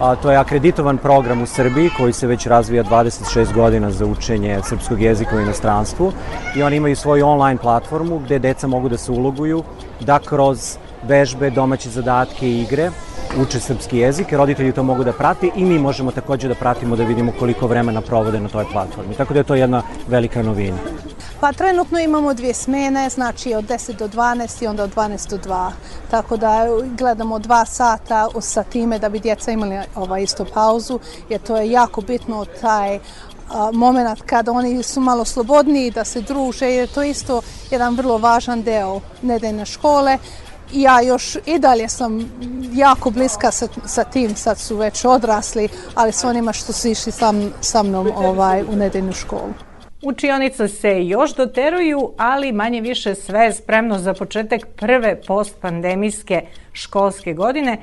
A, 0.00 0.16
to 0.16 0.30
je 0.30 0.36
akreditovan 0.36 0.98
program 0.98 1.42
u 1.42 1.46
Srbiji 1.46 1.90
koji 1.96 2.12
se 2.12 2.26
već 2.26 2.46
razvija 2.46 2.84
26 2.84 3.54
godina 3.54 3.90
za 3.90 4.06
učenje 4.06 4.60
srpskog 4.68 5.02
jezika 5.02 5.36
u 5.36 5.40
inostranstvu 5.40 6.12
i 6.56 6.62
oni 6.62 6.76
imaju 6.76 6.96
svoju 6.96 7.26
online 7.26 7.60
platformu 7.60 8.18
gde 8.18 8.38
deca 8.38 8.66
mogu 8.66 8.88
da 8.88 8.98
se 8.98 9.12
uloguju 9.12 9.62
da 10.00 10.18
kroz 10.18 10.76
vežbe, 11.02 11.50
domaće 11.50 11.90
zadatke 11.90 12.48
i 12.48 12.60
igre 12.62 12.90
uče 13.38 13.60
srpski 13.60 13.98
jezik, 13.98 14.32
roditelji 14.32 14.72
to 14.72 14.82
mogu 14.82 15.04
da 15.04 15.12
prati 15.12 15.50
i 15.56 15.64
mi 15.64 15.78
možemo 15.78 16.10
takođe 16.10 16.48
da 16.48 16.54
pratimo 16.54 16.96
da 16.96 17.04
vidimo 17.04 17.32
koliko 17.38 17.66
vremena 17.66 18.00
provode 18.00 18.40
na 18.40 18.48
toj 18.48 18.64
platformi. 18.72 19.14
Tako 19.14 19.34
da 19.34 19.40
je 19.40 19.44
to 19.44 19.54
jedna 19.54 19.82
velika 20.08 20.42
novina. 20.42 20.76
Pa 21.40 21.52
trenutno 21.52 21.98
imamo 21.98 22.34
dvije 22.34 22.54
smene, 22.54 23.10
znači 23.10 23.54
od 23.54 23.64
10 23.64 23.96
do 23.96 24.08
12 24.08 24.64
i 24.64 24.66
onda 24.66 24.84
od 24.84 24.94
12 24.94 25.30
do 25.30 25.38
2. 25.38 25.70
Tako 26.10 26.36
da 26.36 26.66
gledamo 26.98 27.38
dva 27.38 27.64
sata 27.64 28.28
sa 28.40 28.62
time 28.62 28.98
da 28.98 29.08
bi 29.08 29.18
djeca 29.20 29.50
imali 29.50 29.78
ovaj 29.94 30.22
isto 30.22 30.44
pauzu, 30.44 30.98
jer 31.28 31.40
to 31.40 31.56
je 31.56 31.70
jako 31.70 32.00
bitno 32.00 32.44
taj 32.60 32.98
moment 33.72 34.22
kad 34.26 34.48
oni 34.48 34.82
su 34.82 35.00
malo 35.00 35.24
slobodniji 35.24 35.90
da 35.90 36.04
se 36.04 36.20
druže, 36.20 36.66
jer 36.66 36.88
to 36.88 37.02
je 37.02 37.10
isto 37.10 37.42
jedan 37.70 37.94
vrlo 37.94 38.18
važan 38.18 38.62
deo 38.62 39.00
nedeljne 39.22 39.66
škole, 39.66 40.18
ja 40.72 41.00
još 41.00 41.36
i 41.46 41.58
dalje 41.58 41.88
sam 41.88 42.32
jako 42.72 43.10
bliska 43.10 43.50
sa, 43.50 43.68
sa 43.86 44.04
tim, 44.04 44.36
sad 44.36 44.58
su 44.58 44.76
već 44.76 45.04
odrasli, 45.04 45.68
ali 45.94 46.12
s 46.12 46.24
onima 46.24 46.52
što 46.52 46.72
su 46.72 46.88
išli 46.88 47.12
sam, 47.12 47.52
sa 47.60 47.82
mnom 47.82 48.12
ovaj, 48.16 48.62
u 48.62 48.76
nedeljnu 48.76 49.12
školu. 49.12 49.52
Učionice 50.02 50.68
se 50.68 51.06
još 51.06 51.34
doteruju, 51.34 52.12
ali 52.16 52.52
manje 52.52 52.80
više 52.80 53.14
sve 53.14 53.40
je 53.40 53.52
spremno 53.52 53.98
za 53.98 54.14
početak 54.14 54.60
prve 54.76 55.20
postpandemijske 55.26 56.42
školske 56.72 57.32
godine, 57.34 57.82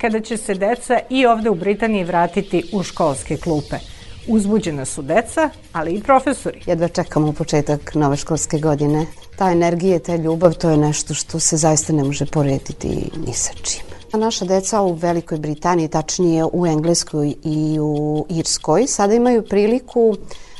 kada 0.00 0.20
će 0.20 0.36
se 0.36 0.54
deca 0.54 0.98
i 1.10 1.26
ovde 1.26 1.50
u 1.50 1.54
Britaniji 1.54 2.04
vratiti 2.04 2.62
u 2.72 2.82
školske 2.82 3.36
klupe. 3.36 3.76
Uzbuđena 4.28 4.84
su 4.84 5.02
deca, 5.02 5.50
ali 5.72 5.92
i 5.92 6.02
profesori. 6.02 6.62
Jedva 6.66 6.88
čekamo 6.88 7.32
početak 7.32 7.94
nove 7.94 8.16
školske 8.16 8.58
godine. 8.58 9.06
Ta 9.36 9.50
energija, 9.50 9.98
ta 9.98 10.16
ljubav, 10.16 10.54
to 10.54 10.70
je 10.70 10.76
nešto 10.76 11.14
što 11.14 11.40
se 11.40 11.56
zaista 11.56 11.92
ne 11.92 12.04
može 12.04 12.26
porediti 12.26 13.10
ni 13.26 13.32
sa 13.32 13.52
čim. 13.62 13.82
Naša 14.12 14.44
deca 14.44 14.82
u 14.82 14.92
Velikoj 14.92 15.38
Britaniji, 15.38 15.88
tačnije 15.88 16.44
u 16.52 16.66
Engleskoj 16.66 17.34
i 17.44 17.78
u 17.80 18.26
Irskoj, 18.28 18.86
sada 18.86 19.14
imaju 19.14 19.42
priliku 19.42 20.16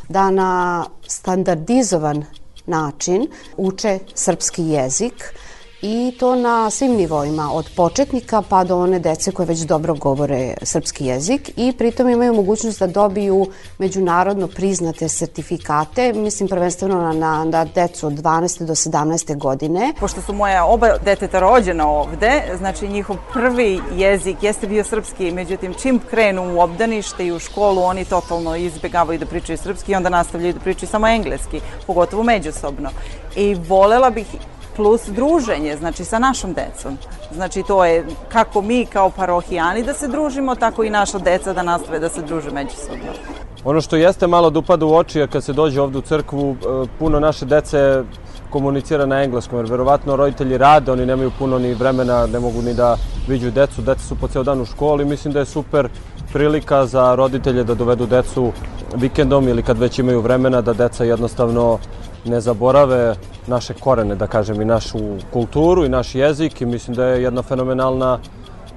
da 0.08 0.30
na 0.30 0.84
standardizovan 1.06 2.24
način 2.66 3.26
uče 3.56 3.98
srpski 4.14 4.64
jezik 4.64 5.34
i 5.82 6.12
to 6.18 6.34
na 6.34 6.70
svim 6.70 6.96
nivoima, 6.96 7.52
od 7.52 7.70
početnika 7.76 8.42
pa 8.48 8.64
do 8.64 8.78
one 8.78 8.98
dece 8.98 9.32
koje 9.32 9.46
već 9.46 9.58
dobro 9.60 9.94
govore 9.94 10.54
srpski 10.62 11.06
jezik 11.06 11.50
i 11.56 11.72
pritom 11.78 12.08
imaju 12.08 12.34
mogućnost 12.34 12.80
da 12.80 12.86
dobiju 12.86 13.46
međunarodno 13.78 14.48
priznate 14.48 15.08
sertifikate, 15.08 16.12
mislim 16.12 16.48
prvenstveno 16.48 17.00
na, 17.00 17.12
na, 17.12 17.44
na 17.44 17.64
decu 17.64 18.06
od 18.06 18.12
12. 18.12 18.64
do 18.64 18.74
17. 18.74 19.38
godine. 19.38 19.92
Pošto 20.00 20.22
su 20.22 20.32
moja 20.32 20.64
oba 20.64 20.88
deteta 21.04 21.40
rođena 21.40 21.88
ovde, 21.88 22.42
znači 22.58 22.88
njihov 22.88 23.16
prvi 23.32 23.80
jezik 23.96 24.42
jeste 24.42 24.66
bio 24.66 24.84
srpski, 24.84 25.30
međutim 25.30 25.74
čim 25.82 26.00
krenu 26.10 26.54
u 26.56 26.60
obdanište 26.60 27.26
i 27.26 27.32
u 27.32 27.38
školu, 27.38 27.82
oni 27.82 28.04
totalno 28.04 28.56
izbegavaju 28.56 29.18
da 29.18 29.26
pričaju 29.26 29.58
srpski 29.58 29.92
i 29.92 29.94
onda 29.94 30.08
nastavljaju 30.08 30.52
da 30.52 30.60
pričaju 30.60 30.88
samo 30.88 31.08
engleski, 31.08 31.60
pogotovo 31.86 32.22
međusobno. 32.22 32.90
I 33.36 33.54
volela 33.54 34.10
bih 34.10 34.26
plus 34.80 35.08
druženje, 35.08 35.76
znači 35.76 36.04
sa 36.04 36.18
našom 36.18 36.52
decom. 36.52 36.96
Znači 37.34 37.62
to 37.62 37.84
je 37.84 38.06
kako 38.28 38.62
mi 38.62 38.86
kao 38.86 39.10
parohijani 39.10 39.82
da 39.82 39.94
se 39.94 40.08
družimo, 40.08 40.54
tako 40.54 40.84
i 40.84 40.90
naša 40.90 41.18
deca 41.18 41.52
da 41.52 41.62
nastave 41.62 41.98
da 41.98 42.08
se 42.08 42.22
druže 42.22 42.50
međusobno. 42.50 43.12
Ono 43.64 43.80
što 43.80 43.96
jeste 43.96 44.26
malo 44.26 44.50
da 44.50 44.58
upada 44.58 44.86
u 44.86 44.94
oči, 44.94 45.22
a 45.22 45.26
kad 45.26 45.44
se 45.44 45.52
dođe 45.52 45.80
ovde 45.80 45.98
u 45.98 46.00
crkvu, 46.00 46.56
e, 46.56 46.86
puno 46.98 47.20
naše 47.20 47.44
dece 47.44 48.02
komunicira 48.50 49.06
na 49.06 49.22
engleskom, 49.22 49.58
jer 49.58 49.70
verovatno 49.70 50.16
roditelji 50.16 50.58
rade, 50.58 50.92
oni 50.92 51.06
nemaju 51.06 51.30
puno 51.38 51.58
ni 51.58 51.74
vremena, 51.74 52.26
ne 52.26 52.40
mogu 52.40 52.62
ni 52.62 52.74
da 52.74 52.96
viđu 53.28 53.50
decu, 53.50 53.82
deca 53.82 54.00
su 54.00 54.16
po 54.16 54.28
ceo 54.28 54.42
dan 54.42 54.60
u 54.60 54.64
školi, 54.64 55.04
mislim 55.04 55.32
da 55.32 55.38
je 55.38 55.46
super 55.46 55.88
prilika 56.32 56.86
za 56.86 57.14
roditelje 57.14 57.64
da 57.64 57.74
dovedu 57.74 58.06
decu 58.06 58.52
vikendom 58.96 59.48
ili 59.48 59.62
kad 59.62 59.78
već 59.78 59.98
imaju 59.98 60.20
vremena 60.20 60.60
da 60.60 60.72
deca 60.72 61.04
jednostavno 61.04 61.78
ne 62.24 62.40
zaborave 62.40 63.14
naše 63.46 63.74
korene, 63.74 64.14
da 64.14 64.26
kažem, 64.26 64.60
i 64.60 64.64
našu 64.64 64.98
kulturu 65.32 65.84
i 65.84 65.88
naš 65.88 66.14
jezik 66.14 66.60
i 66.60 66.66
mislim 66.66 66.96
da 66.96 67.04
je 67.04 67.22
jedna 67.22 67.42
fenomenalna 67.42 68.18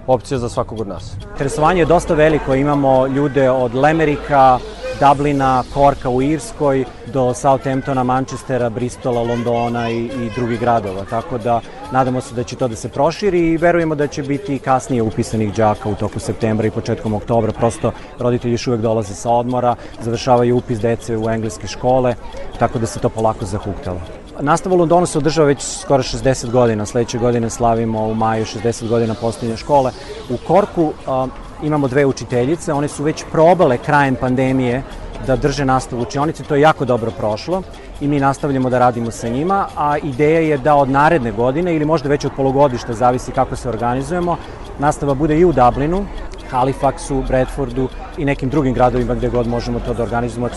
opcija 0.07 0.37
za 0.37 0.49
svakog 0.49 0.81
od 0.81 0.87
nas. 0.87 1.15
Interesovanje 1.31 1.81
je 1.81 1.85
dosta 1.85 2.13
veliko, 2.13 2.55
imamo 2.55 3.07
ljude 3.07 3.49
od 3.49 3.75
Lemerika, 3.75 4.59
Dublina, 4.99 5.63
Korka 5.73 6.09
u 6.09 6.21
Irskoj, 6.21 6.85
do 7.13 7.33
Southamptona, 7.33 8.03
Manchestera, 8.03 8.69
Bristola, 8.69 9.21
Londona 9.21 9.89
i, 9.89 10.05
i 10.05 10.29
drugih 10.35 10.59
gradova. 10.59 11.05
Tako 11.09 11.37
da 11.37 11.61
nadamo 11.91 12.21
se 12.21 12.35
da 12.35 12.43
će 12.43 12.55
to 12.55 12.67
da 12.67 12.75
se 12.75 12.89
proširi 12.89 13.39
i 13.39 13.57
verujemo 13.57 13.95
da 13.95 14.07
će 14.07 14.23
biti 14.23 14.59
kasnije 14.59 15.01
upisanih 15.01 15.53
đaka 15.53 15.89
u 15.89 15.95
toku 15.95 16.19
septembra 16.19 16.67
i 16.67 16.71
početkom 16.71 17.13
oktobra. 17.13 17.51
Prosto 17.51 17.91
roditelji 18.19 18.53
još 18.53 18.67
uvek 18.67 18.81
dolaze 18.81 19.13
sa 19.13 19.31
odmora, 19.31 19.75
završavaju 20.01 20.57
upis 20.57 20.79
dece 20.79 21.17
u 21.17 21.29
engleske 21.29 21.67
škole, 21.67 22.15
tako 22.59 22.79
da 22.79 22.85
se 22.85 22.99
to 22.99 23.09
polako 23.09 23.45
zahuktalo. 23.45 24.22
Nastava 24.39 24.75
u 24.75 24.77
Londonu 24.77 25.05
se 25.05 25.17
održava 25.17 25.47
već 25.47 25.61
skoro 25.61 26.03
60 26.03 26.51
godina. 26.51 26.85
Sledeće 26.85 27.17
godine 27.17 27.49
slavimo 27.49 28.07
u 28.07 28.15
maju 28.15 28.45
60 28.45 28.87
godina 28.87 29.15
postojanja 29.21 29.57
škole. 29.57 29.91
U 30.29 30.37
Korku 30.47 30.93
a, 31.07 31.27
imamo 31.63 31.87
dve 31.87 32.05
učiteljice, 32.05 32.73
one 32.73 32.87
su 32.87 33.03
već 33.03 33.23
probale 33.31 33.77
krajem 33.77 34.15
pandemije 34.15 34.83
da 35.27 35.35
drže 35.35 35.65
nastavu 35.65 36.01
učionice, 36.01 36.43
to 36.43 36.55
je 36.55 36.61
jako 36.61 36.85
dobro 36.85 37.11
prošlo 37.11 37.61
i 38.01 38.07
mi 38.07 38.19
nastavljamo 38.19 38.69
da 38.69 38.79
radimo 38.79 39.11
sa 39.11 39.27
njima, 39.27 39.67
a 39.77 39.97
ideja 39.97 40.39
je 40.39 40.57
da 40.57 40.75
od 40.75 40.89
naredne 40.89 41.31
godine 41.31 41.75
ili 41.75 41.85
možda 41.85 42.09
već 42.09 42.25
od 42.25 42.31
polugodišta, 42.35 42.93
zavisi 42.93 43.31
kako 43.31 43.55
se 43.55 43.69
organizujemo, 43.69 44.37
nastava 44.79 45.13
bude 45.13 45.39
i 45.39 45.45
u 45.45 45.53
Dublinu, 45.53 46.05
Halifaxu, 46.51 47.27
Bradfordu 47.27 47.87
i 48.17 48.25
nekim 48.25 48.49
drugim 48.49 48.73
gradovima 48.73 49.15
gde 49.15 49.29
god 49.29 49.47
možemo 49.47 49.79
to 49.79 49.93
da 49.93 50.03
organizujemo. 50.03 50.49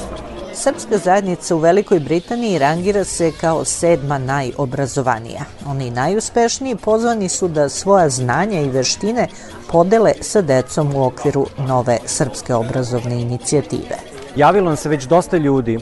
Srpska 0.58 0.98
zajednica 0.98 1.54
u 1.54 1.58
Velikoj 1.58 2.00
Britaniji 2.00 2.58
rangira 2.58 3.04
se 3.04 3.32
kao 3.40 3.64
sedma 3.64 4.18
najobrazovanija. 4.18 5.40
Oni 5.66 5.90
najuspešniji 5.90 6.76
pozvani 6.76 7.28
su 7.28 7.48
da 7.48 7.68
svoja 7.68 8.08
znanja 8.08 8.60
i 8.60 8.68
veštine 8.68 9.28
podele 9.68 10.12
sa 10.20 10.40
decom 10.40 10.94
u 10.94 11.04
okviru 11.04 11.46
nove 11.58 11.98
srpske 12.04 12.54
obrazovne 12.54 13.20
inicijative. 13.20 13.96
Javilo 14.36 14.66
nam 14.66 14.76
se 14.76 14.88
već 14.88 15.04
dosta 15.04 15.36
ljudi 15.36 15.78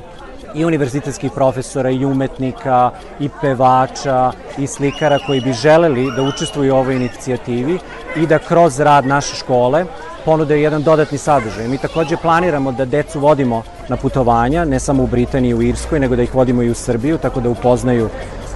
i 0.54 0.64
univerzitetskih 0.64 1.32
profesora 1.32 1.90
i 1.90 2.04
umetnika 2.04 2.90
i 3.20 3.28
pevača 3.40 4.32
i 4.58 4.66
slikara 4.66 5.18
koji 5.26 5.40
bi 5.40 5.52
želeli 5.52 6.12
da 6.16 6.22
učestvuju 6.22 6.74
u 6.74 6.78
ovoj 6.78 6.96
inicijativi 6.96 7.78
i 8.16 8.26
da 8.26 8.38
kroz 8.38 8.80
rad 8.80 9.06
naše 9.06 9.36
škole 9.36 9.84
ponude 10.24 10.60
jedan 10.60 10.82
dodatni 10.82 11.18
sadržaj. 11.18 11.68
Mi 11.68 11.78
takođe 11.78 12.16
planiramo 12.16 12.72
da 12.72 12.84
decu 12.84 13.20
vodimo 13.20 13.62
na 13.88 13.96
putovanja, 13.96 14.64
ne 14.64 14.80
samo 14.80 15.02
u 15.02 15.06
Britaniji 15.06 15.50
i 15.50 15.54
u 15.54 15.62
Irskoj, 15.62 16.00
nego 16.00 16.16
da 16.16 16.22
ih 16.22 16.34
vodimo 16.34 16.62
i 16.62 16.70
u 16.70 16.74
Srbiju, 16.74 17.18
tako 17.18 17.40
da 17.40 17.48
upoznaju 17.48 18.08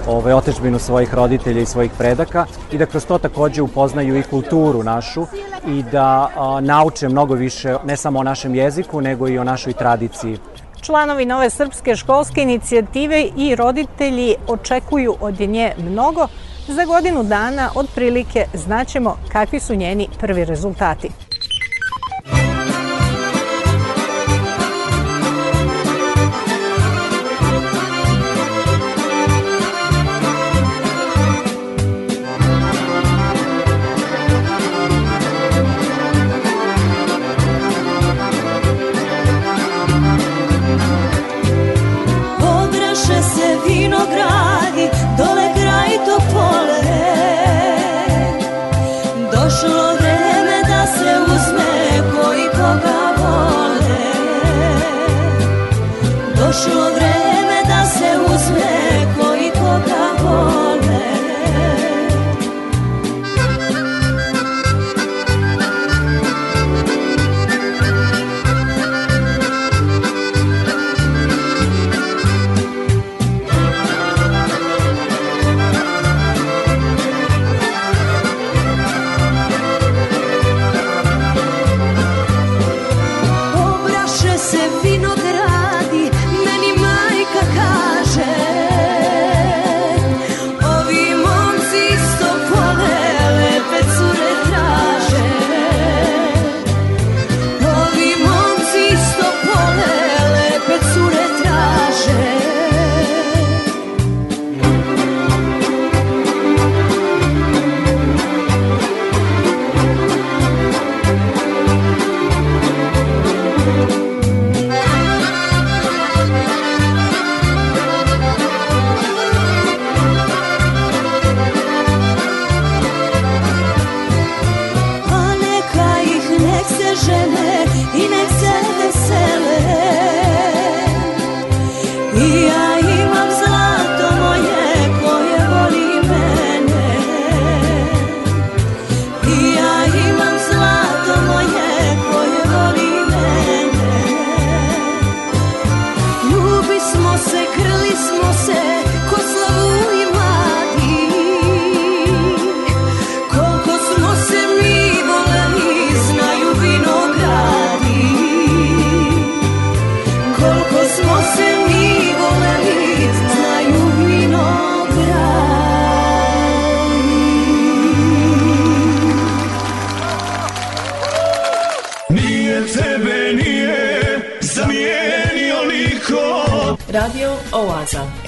ovaj, 0.07 0.33
otečbinu 0.33 0.79
svojih 0.79 1.13
roditelja 1.13 1.61
i 1.61 1.65
svojih 1.65 1.91
predaka 1.97 2.45
i 2.71 2.77
da 2.77 2.85
kroz 2.85 3.05
to 3.05 3.17
takođe 3.17 3.61
upoznaju 3.61 4.17
i 4.17 4.23
kulturu 4.23 4.83
našu 4.83 5.25
i 5.67 5.83
da 5.91 6.29
a, 6.35 6.59
nauče 6.61 7.09
mnogo 7.09 7.33
više 7.33 7.75
ne 7.85 7.97
samo 7.97 8.19
o 8.19 8.23
našem 8.23 8.55
jeziku, 8.55 9.01
nego 9.01 9.27
i 9.27 9.37
o 9.37 9.43
našoj 9.43 9.73
tradiciji. 9.73 10.37
Članovi 10.81 11.25
nove 11.25 11.49
srpske 11.49 11.95
školske 11.95 12.41
inicijative 12.41 13.25
i 13.37 13.55
roditelji 13.55 14.35
očekuju 14.47 15.15
od 15.19 15.39
nje 15.39 15.73
mnogo. 15.77 16.27
Za 16.67 16.85
godinu 16.85 17.23
dana 17.23 17.69
otprilike 17.75 18.45
znaćemo 18.53 19.17
kakvi 19.31 19.59
su 19.59 19.75
njeni 19.75 20.07
prvi 20.19 20.45
rezultati. 20.45 21.28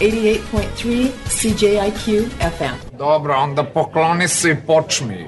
88.3 0.01 1.07
CJIQ 1.27 2.25
FM. 2.39 2.97
Dobro, 2.97 3.35
onda 3.35 3.63
pokloni 3.63 4.27
se 4.27 4.49
i 4.51 4.55
počmi. 4.67 5.27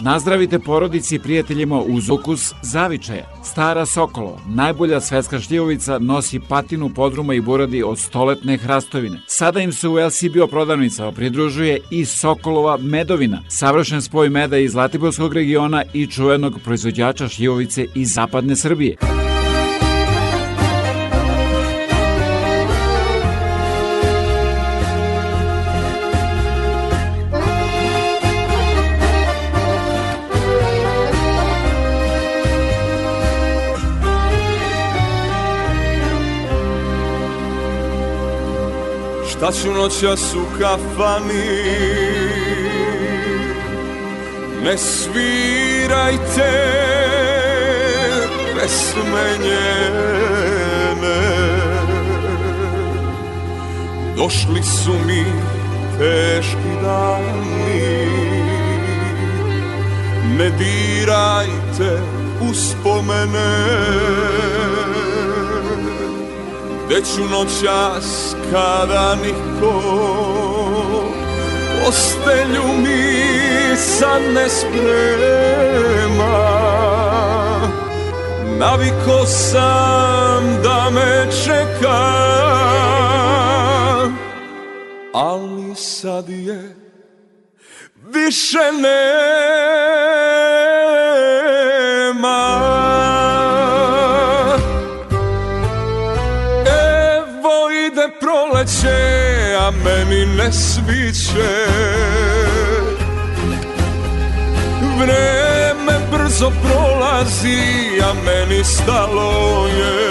Nazdravite 0.00 0.58
porodici 0.58 1.14
i 1.14 1.18
prijateljima 1.18 1.80
uz 1.80 2.10
ukus 2.10 2.54
zavičaja. 2.62 3.24
Stara 3.44 3.86
Sokolo, 3.86 4.38
najbolja 4.48 5.00
svetska 5.00 5.40
šljivovica, 5.40 5.98
nosi 5.98 6.40
patinu 6.40 6.90
podruma 6.94 7.34
i 7.34 7.40
buradi 7.40 7.82
od 7.82 7.98
stoletne 7.98 8.56
hrastovine. 8.56 9.18
Sada 9.26 9.60
im 9.60 9.72
se 9.72 9.88
u 9.88 9.94
LCBO 9.94 10.46
prodavnicama 10.46 11.12
pridružuje 11.12 11.80
i 11.90 12.04
Sokolova 12.04 12.76
medovina, 12.76 13.42
savršen 13.48 14.02
spoj 14.02 14.28
meda 14.28 14.56
iz 14.56 14.72
Zlatiborskog 14.72 15.34
regiona 15.34 15.82
i 15.92 16.06
čuvenog 16.06 16.60
proizvođača 16.64 17.28
šljivovice 17.28 17.86
iz 17.94 18.12
zapadne 18.12 18.56
Srbije. 18.56 18.96
Šta 39.42 39.52
ću 39.52 39.72
noćas 39.72 40.34
u 40.34 40.58
kafani. 40.58 41.62
Ne 44.64 44.78
svirajte 44.78 46.52
pesme 48.54 49.38
njene. 49.42 50.02
Došli 54.16 54.62
su 54.62 54.92
mi 55.06 55.24
teški 55.98 56.72
dani. 56.82 58.06
Ne 60.38 60.50
dirajte 60.50 62.00
uspomene 62.50 63.72
Gde 66.86 66.96
ću 66.96 67.24
noćas 67.30 68.36
kada 68.52 69.14
niko 69.14 69.82
Postelju 71.84 72.62
mi 72.78 73.76
sad 73.76 74.22
ne 74.34 74.48
sprema. 74.48 75.82
Naviko 78.58 79.26
sam 79.26 80.62
da 80.62 80.90
me 80.90 81.26
čeka 81.44 82.02
Ali 85.14 85.74
sad 85.76 86.28
je 86.28 86.76
više 88.14 88.72
nema 88.72 89.22
ne 100.86 101.12
sviće. 101.12 101.66
Vreme 104.98 105.98
brzo 106.10 106.50
prolazi, 106.62 108.00
a 108.02 108.12
meni 108.24 108.64
stalo 108.64 109.66
je. 109.66 110.08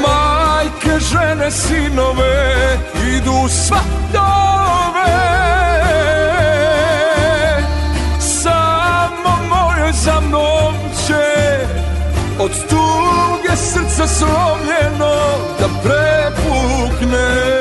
Majke, 0.00 1.00
žene, 1.00 1.50
sinove, 1.50 2.78
idu 3.16 3.48
svatove 3.48 3.86
Samo 8.18 9.38
moje 9.48 9.92
za 9.92 10.20
mnom 10.20 10.74
će 11.06 11.58
od 12.38 12.50
srce 12.52 12.85
slomljeno 14.06 15.14
da 15.60 15.68
prepukne 15.82 17.55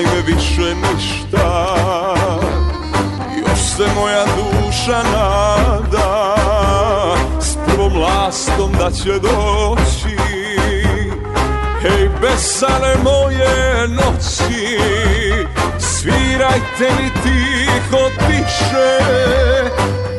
pitaj 0.00 0.14
me 0.14 0.34
više 0.34 0.74
ništa. 0.74 1.74
Još 3.38 3.58
se 3.76 3.84
moja 3.94 4.24
duša 4.24 5.02
nada. 5.12 6.36
S 7.40 7.56
prvom 7.66 7.96
lastom 7.96 8.72
da 8.78 8.90
će 8.90 9.12
doći. 9.12 10.16
Hej, 11.82 12.08
besale 12.20 12.96
moje 13.04 13.88
noći 13.88 14.78
Svirajte 15.78 16.90
mi 16.98 17.10
tiho 17.22 18.10
tiše. 18.18 18.98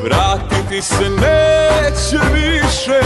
Vratiti 0.03 0.81
se 0.81 1.09
neće 1.09 2.25
više. 2.33 3.01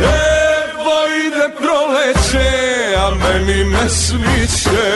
Evo 0.00 0.96
ide 1.26 1.48
proleće, 1.60 2.81
a 2.96 3.10
meni 3.10 3.64
ne 3.64 3.88
sviće 3.88 4.92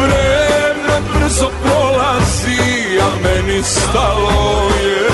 Vreme 0.00 1.00
brzo 1.14 1.50
prolazi, 1.62 2.98
a 3.00 3.08
meni 3.22 3.62
stalo 3.62 4.70
je. 4.84 5.08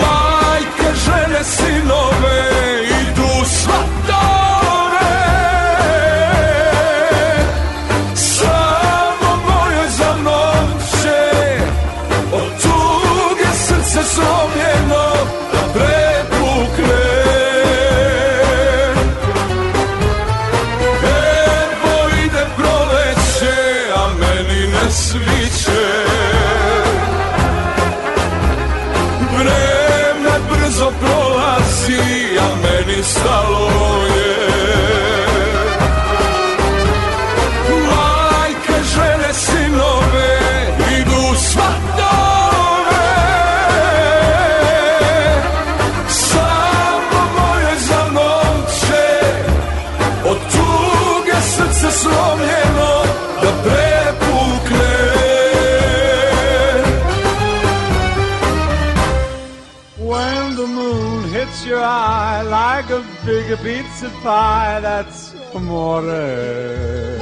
Majke, 0.00 0.94
žene, 1.04 1.44
sinove, 1.44 2.13
stalo 33.04 33.68
je 34.16 34.23
pizza 63.56 64.10
pie, 64.22 64.80
that's 64.80 65.34
amore. 65.54 67.18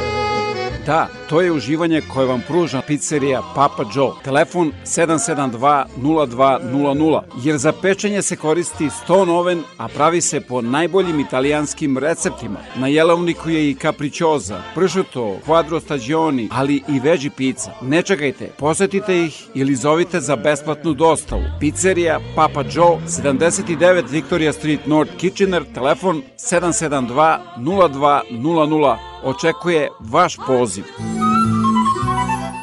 Da, 0.85 1.09
to 1.33 1.41
je 1.41 1.53
uživanje 1.53 2.03
koje 2.13 2.27
vam 2.27 2.43
pruža 2.49 2.83
pizzerija 2.87 3.43
Papa 3.55 3.85
Joe. 3.95 4.11
Telefon 4.25 4.73
772-0200, 4.85 7.21
jer 7.45 7.59
za 7.59 7.73
pečenje 7.73 8.23
se 8.23 8.37
koristi 8.37 8.91
ston 8.91 9.29
oven, 9.29 9.63
a 9.79 9.89
pravi 9.89 10.21
se 10.21 10.41
po 10.41 10.63
najboljim 10.63 11.21
italijanskim 11.21 11.99
receptima. 11.99 12.59
Na 12.77 12.87
jelovniku 12.87 13.51
je 13.51 13.71
i 13.71 13.75
capricciosa, 13.75 14.63
pršuto, 14.75 15.37
quadro 15.47 15.81
stagioni, 15.81 16.49
ali 16.53 16.83
i 16.89 17.01
veđi 17.01 17.31
pizza. 17.31 17.71
Ne 17.83 18.03
čekajte, 18.03 18.51
posetite 18.59 19.25
ih 19.25 19.47
ili 19.55 19.75
zovite 19.75 20.21
za 20.21 20.37
besplatnu 20.37 20.95
dostavu. 20.95 21.43
Pizzerija 21.61 22.21
Papa 22.37 22.65
Joe, 22.73 22.99
79 23.07 24.11
Victoria 24.11 24.53
Street 24.53 24.87
North 24.87 25.13
Kitchener, 25.17 25.65
telefon 25.75 26.23
772 26.37 27.39
0200 27.59 29.12
očekuje 29.25 29.89
vaš 30.01 30.37
poziv. 30.47 30.85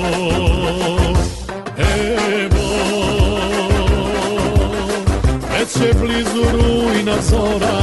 Evo, 1.79 2.65
već 5.53 5.87
je 5.87 5.95
blizu 5.95 6.45
rujna 6.53 7.17
zora 7.31 7.81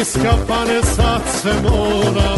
Iskapane 0.00 0.82
sad 0.82 1.22
se 1.42 1.52
mora 1.62 2.36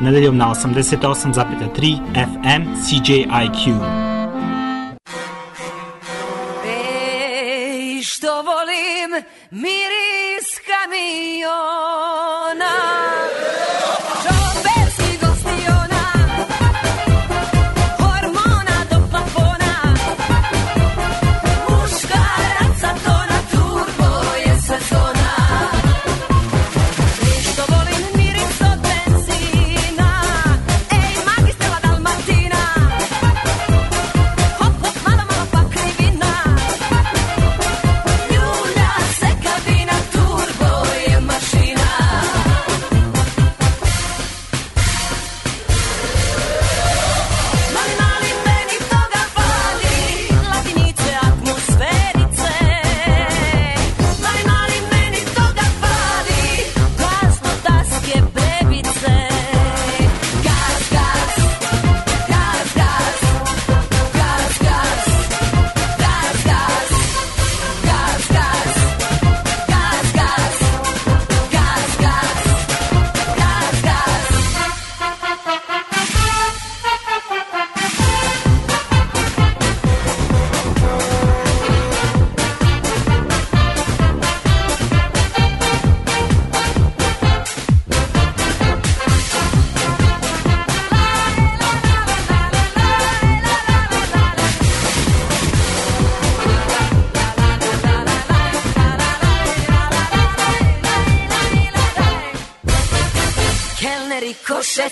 nedeljom 0.00 0.36
na 0.36 0.48
88,3 0.54 1.98
FM 2.14 2.62
CJIQ. 2.74 4.09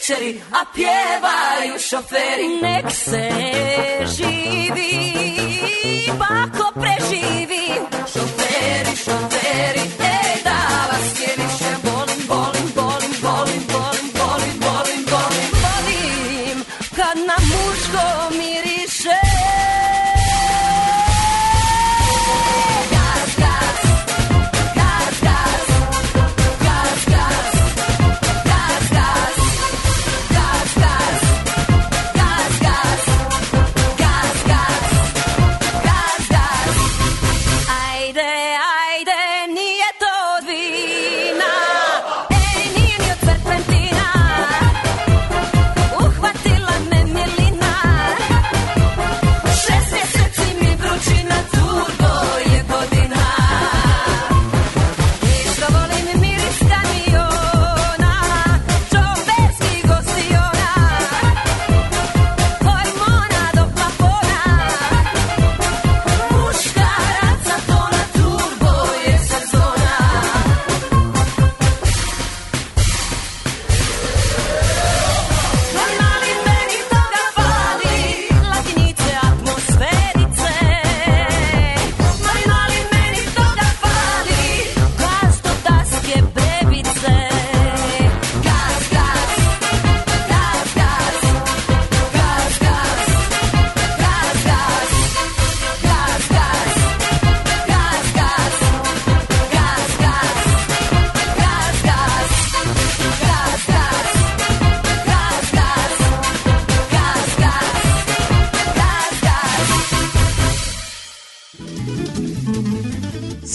večeri, 0.09 0.41
a 0.51 0.65
pjevaju 0.75 1.79
šoferi. 1.79 2.49
Nek 2.63 2.93
se 2.93 3.31
živi 4.17 5.08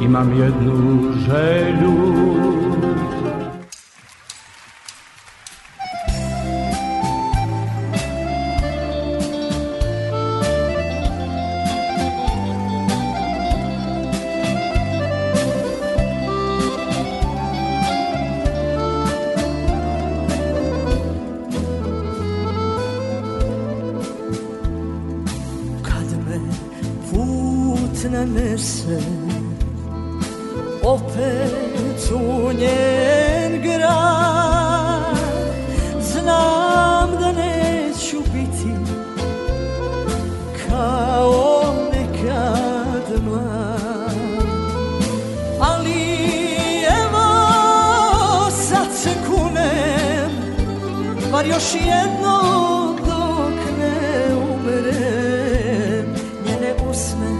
imam 0.00 0.32
jednu 0.38 1.12
želju 1.12 1.96
jednom 51.74 52.96
dok 52.96 53.78
ne 53.78 54.34
umerem 54.36 56.06
njene 56.46 56.74
usne 56.90 57.30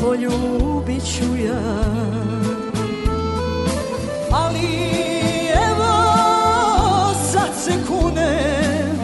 poljubit 0.00 1.02
ću 1.04 1.36
ja. 1.46 1.82
Ali 4.30 4.66
evo 5.68 5.94
sad 7.32 7.50
se 7.64 7.72
kunem 7.88 8.98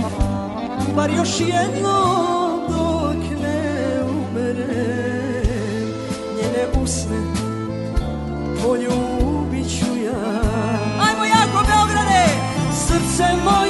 bar 0.96 1.10
još 1.10 1.40
jednom 1.40 2.60
dok 2.68 3.40
ne 3.42 4.00
umerem 4.02 5.88
njene 6.36 6.82
usne 6.82 7.18
poljubit 8.62 9.78
ću 9.78 9.96
ja. 10.04 10.40
Ajmo 11.00 11.24
jako 11.24 11.64
Beograde! 11.66 12.28
Srce 12.86 13.24
moje 13.44 13.67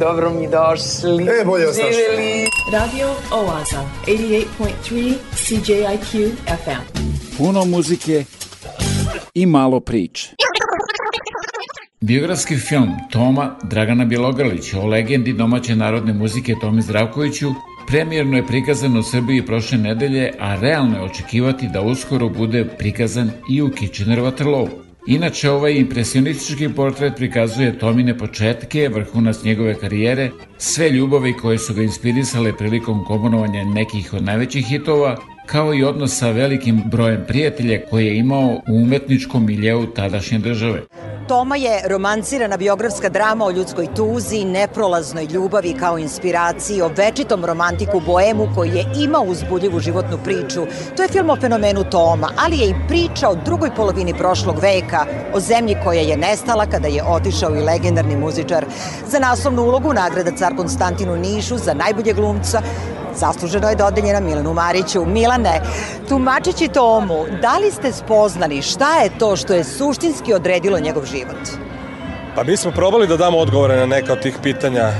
dobro 0.00 0.30
mi 0.30 0.48
došli. 0.48 1.24
E, 1.40 1.44
bolje 1.44 1.66
našli. 1.66 1.82
Živjeli. 1.82 2.50
Radio 2.72 3.08
Oaza, 3.32 3.82
88.3 4.06 5.14
CJIQ 5.34 6.30
FM. 6.46 7.06
Puno 7.38 7.64
muzike 7.64 8.24
i 9.34 9.46
malo 9.46 9.80
priče. 9.80 10.30
Biografski 12.00 12.56
film 12.56 12.90
Toma 13.10 13.56
Dragana 13.62 14.04
Bjelogrlića 14.04 14.80
o 14.80 14.86
legendi 14.86 15.32
domaće 15.32 15.76
narodne 15.76 16.12
muzike 16.12 16.54
Tomi 16.60 16.82
Zdravkoviću 16.82 17.46
premijerno 17.86 18.36
je 18.36 18.46
prikazan 18.46 18.96
u 18.96 19.02
Srbiji 19.02 19.46
prošle 19.46 19.78
nedelje, 19.78 20.32
a 20.38 20.60
realno 20.60 20.96
je 20.96 21.02
očekivati 21.02 21.68
da 21.68 21.80
uskoro 21.80 22.28
bude 22.28 22.64
prikazan 22.78 23.30
i 23.50 23.62
u 23.62 23.70
Kitchener 23.70 24.18
Waterloo. 24.18 24.85
Inače, 25.06 25.50
ovaj 25.50 25.72
impresionistički 25.72 26.68
portret 26.68 27.16
prikazuje 27.16 27.78
Tomine 27.78 28.18
početke, 28.18 28.88
vrhunac 28.88 29.42
njegove 29.44 29.74
karijere, 29.74 30.30
sve 30.58 30.90
ljubavi 30.90 31.32
koje 31.32 31.58
su 31.58 31.74
ga 31.74 31.82
inspirisale 31.82 32.56
prilikom 32.56 33.04
komponovanja 33.04 33.64
nekih 33.64 34.14
od 34.14 34.24
najvećih 34.24 34.66
hitova, 34.66 35.16
kao 35.46 35.74
i 35.74 35.84
odnos 35.84 36.18
sa 36.18 36.30
velikim 36.30 36.82
brojem 36.86 37.24
prijatelja 37.26 37.80
koje 37.90 38.06
je 38.06 38.18
imao 38.18 38.48
u 38.68 38.82
umetničkom 38.82 39.46
miljeu 39.46 39.86
tadašnje 39.86 40.38
države. 40.38 40.82
Toma 41.28 41.56
je 41.56 41.82
romancirana 41.88 42.56
biografska 42.56 43.08
drama 43.08 43.44
o 43.44 43.50
ljudskoj 43.50 43.88
tuzi, 43.94 44.44
neprolaznoj 44.44 45.24
ljubavi 45.24 45.74
kao 45.80 45.98
inspiraciji, 45.98 46.82
o 46.82 46.90
večitom 46.96 47.44
romantiku 47.44 48.00
Boemu 48.00 48.48
koji 48.54 48.70
je 48.70 48.84
imao 49.04 49.22
uzbudljivu 49.22 49.80
životnu 49.80 50.18
priču. 50.24 50.66
To 50.96 51.02
je 51.02 51.08
film 51.08 51.30
o 51.30 51.36
fenomenu 51.36 51.84
Toma, 51.90 52.28
ali 52.36 52.58
je 52.58 52.68
i 52.68 52.74
priča 52.88 53.28
o 53.28 53.34
drugoj 53.34 53.70
polovini 53.76 54.14
prošlog 54.14 54.58
veka, 54.58 55.06
o 55.34 55.40
zemlji 55.40 55.76
koja 55.84 56.00
je 56.00 56.16
nestala 56.16 56.66
kada 56.66 56.88
je 56.88 57.04
otišao 57.04 57.56
i 57.56 57.62
legendarni 57.62 58.16
muzičar. 58.16 58.64
Za 59.06 59.18
naslovnu 59.18 59.62
ulogu 59.62 59.92
nagrada 59.92 60.36
car 60.36 60.56
Konstantinu 60.56 61.16
Nišu 61.16 61.58
za 61.58 61.74
najbolje 61.74 62.12
glumca 62.12 62.62
Zasluženo 63.16 63.68
je 63.68 63.76
dodeljena 63.76 64.20
Milanu 64.20 64.54
Mariću. 64.54 65.04
Milane, 65.06 65.60
tumačići 66.08 66.68
Tomu, 66.68 67.24
da 67.42 67.58
li 67.58 67.70
ste 67.70 67.92
spoznali 67.92 68.62
šta 68.62 68.98
je 68.98 69.18
to 69.18 69.36
što 69.36 69.54
je 69.54 69.64
suštinski 69.64 70.34
odredilo 70.34 70.80
njegov 70.80 71.04
život? 71.04 71.48
Pa 72.34 72.44
mi 72.44 72.56
smo 72.56 72.70
probali 72.70 73.06
da 73.06 73.16
damo 73.16 73.38
odgovore 73.38 73.76
na 73.76 73.86
neka 73.86 74.12
od 74.12 74.22
tih 74.22 74.38
pitanja 74.42 74.92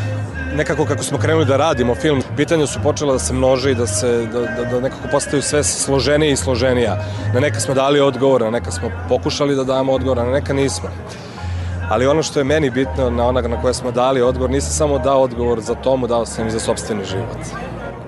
nekako 0.57 0.85
kako 0.85 1.03
smo 1.03 1.19
krenuli 1.19 1.45
da 1.45 1.57
radimo 1.57 1.95
film, 1.95 2.23
pitanja 2.37 2.67
su 2.67 2.81
počela 2.83 3.13
da 3.13 3.19
se 3.19 3.35
množe 3.35 3.71
i 3.71 3.75
da 3.75 3.87
se 3.87 4.27
da, 4.33 4.41
da, 4.41 4.65
da 4.65 4.81
nekako 4.81 5.09
postaju 5.13 5.43
sve 5.43 5.65
složenije 5.65 6.33
i 6.33 6.37
složenija. 6.37 6.97
Na 7.35 7.41
neka 7.41 7.61
smo 7.61 7.75
dali 7.75 8.01
odgovor, 8.01 8.43
na 8.43 8.51
neka 8.51 8.71
smo 8.71 8.91
pokušali 9.09 9.57
da 9.57 9.65
damo 9.65 9.93
odgovor, 9.93 10.19
a 10.19 10.25
na 10.25 10.31
neka 10.31 10.53
nismo. 10.53 10.89
Ali 11.91 12.07
ono 12.07 12.23
što 12.23 12.41
je 12.41 12.45
meni 12.45 12.71
bitno 12.71 13.11
na 13.11 13.27
onoga 13.27 13.49
na 13.49 13.63
koje 13.63 13.75
smo 13.75 13.91
dali 13.91 14.23
odgovor, 14.23 14.51
nisam 14.51 14.73
samo 14.73 14.99
dao 14.99 15.23
odgovor 15.23 15.61
za 15.61 15.75
tomu, 15.75 16.07
dao 16.07 16.27
sam 16.27 16.47
i 16.47 16.51
za 16.51 16.61
sobstveni 16.61 17.05
život. 17.05 17.39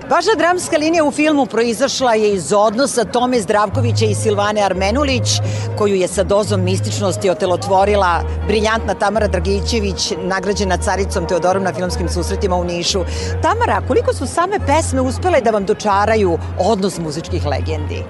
Vaša 0.09 0.35
dramska 0.37 0.77
linija 0.77 1.03
u 1.03 1.11
filmu 1.11 1.45
proizašla 1.45 2.13
je 2.13 2.33
iz 2.33 2.53
odnosa 2.53 3.03
Tome 3.05 3.41
Zdravkovića 3.41 4.05
i 4.05 4.15
Silvane 4.15 4.61
Armenulić, 4.61 5.29
koju 5.77 5.95
je 5.95 6.07
sa 6.07 6.23
dozom 6.23 6.63
mističnosti 6.63 7.29
otelotvorila 7.29 8.21
briljantna 8.47 8.93
Tamara 8.93 9.27
Dragićević, 9.27 10.13
nagrađena 10.23 10.77
caricom 10.77 11.27
Teodorom 11.27 11.63
na 11.63 11.73
filmskim 11.73 12.09
susretima 12.09 12.55
u 12.55 12.63
Nišu. 12.63 12.99
Tamara, 13.41 13.81
koliko 13.87 14.13
su 14.13 14.27
same 14.27 14.59
pesme 14.67 15.01
uspele 15.01 15.41
da 15.41 15.51
vam 15.51 15.65
dočaraju 15.65 16.37
odnos 16.59 16.99
muzičkih 16.99 17.45
legendi? 17.45 18.03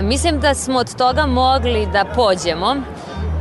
Mislim 0.00 0.40
da 0.40 0.54
smo 0.54 0.78
od 0.78 0.94
toga 0.94 1.26
mogli 1.26 1.86
da 1.92 2.04
pođemo, 2.14 2.76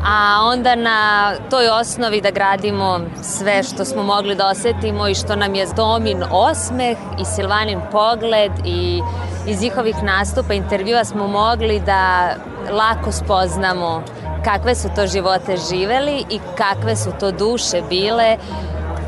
a 0.06 0.40
onda 0.44 0.76
na 0.76 1.32
toj 1.50 1.70
osnovi 1.70 2.22
da 2.22 2.32
gradimo 2.32 3.00
sve 3.22 3.64
što 3.64 3.86
smo 3.86 4.04
mogli 4.04 4.36
da 4.36 4.48
osetimo 4.48 5.08
i 5.08 5.16
što 5.16 5.36
nam 5.36 5.56
je 5.56 5.68
Domin 5.76 6.24
osmeh 6.32 6.98
i 7.20 7.26
Silvanin 7.26 7.80
pogled 7.92 8.52
i 8.66 9.02
iz 9.48 9.62
njihovih 9.62 10.04
nastupa, 10.04 10.54
intervjua 10.54 11.04
smo 11.04 11.28
mogli 11.28 11.80
da 11.80 12.34
lako 12.72 13.12
spoznamo 13.12 14.04
kakve 14.44 14.76
su 14.76 14.90
to 14.96 15.08
živote 15.08 15.58
živeli 15.70 16.26
i 16.30 16.40
kakve 16.58 16.96
su 16.96 17.12
to 17.20 17.32
duše 17.32 17.82
bile, 17.90 18.38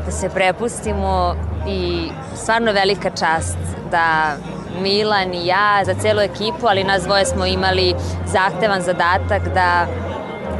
da 0.04 0.10
se 0.10 0.28
prepustimo 0.28 1.34
i 1.68 2.08
stvarno 2.34 2.72
velika 2.72 3.10
čast 3.10 3.58
da 3.90 4.36
Milan 4.80 5.34
i 5.34 5.46
ja, 5.46 5.82
za 5.84 5.94
celu 5.94 6.20
ekipu, 6.20 6.66
ali 6.66 6.84
nas 6.84 7.02
dvoje 7.02 7.24
smo 7.24 7.46
imali 7.46 7.94
zahtevan 8.26 8.82
zadatak 8.82 9.42
da 9.54 9.86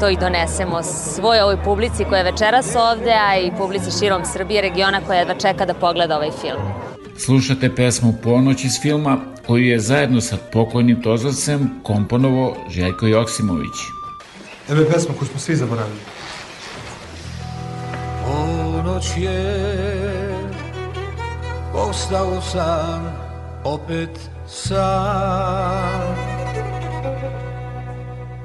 to 0.01 0.09
i 0.09 0.17
donesemo 0.17 0.83
svoj 0.83 1.41
ovoj 1.41 1.57
publici 1.65 2.05
koja 2.05 2.19
je 2.19 2.33
večeras 2.33 2.77
ovde, 2.77 3.13
a 3.13 3.37
i 3.39 3.53
publici 3.59 3.99
širom 3.99 4.25
Srbije, 4.25 4.63
regiona 4.63 5.01
koja 5.07 5.19
jedva 5.19 5.35
čeka 5.35 5.67
da 5.67 5.75
pogleda 5.75 6.17
ovaj 6.17 6.31
film. 6.41 6.63
Slušate 7.19 7.75
pesmu 7.75 8.15
Ponoć 8.23 8.65
iz 8.65 8.81
filma 8.83 9.19
koju 9.47 9.65
je 9.65 9.81
zajedno 9.81 10.21
sa 10.21 10.37
pokojnim 10.53 11.03
Tozovcem 11.03 11.71
komponovo 11.83 12.57
Željko 12.71 13.07
Joksimović. 13.07 13.77
Evo 14.69 14.81
je 14.81 14.89
pesma 14.89 15.15
koju 15.19 15.29
smo 15.29 15.39
svi 15.39 15.57
zaboravili. 15.57 15.99
Ponoć 18.25 19.05
je, 19.17 20.39
ostao 21.75 22.41
sam, 22.41 23.17
opet 23.65 24.11
sam. 24.47 26.36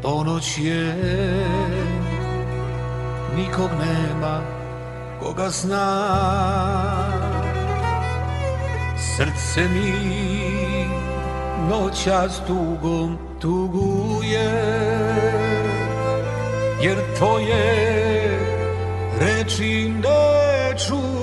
Ponoć 0.01 0.57
je, 0.57 0.95
nikog 3.35 3.69
nema, 3.79 4.41
koga 5.19 5.49
zna. 5.49 5.87
Srce 8.97 9.67
mi 9.69 9.93
noća 11.69 12.29
s 12.29 12.47
tugom 12.47 13.17
tuguje, 13.41 14.51
jer 16.81 16.97
tvoje 17.17 18.39
reči 19.19 19.89
ne 19.89 20.77
čuje. 20.87 21.20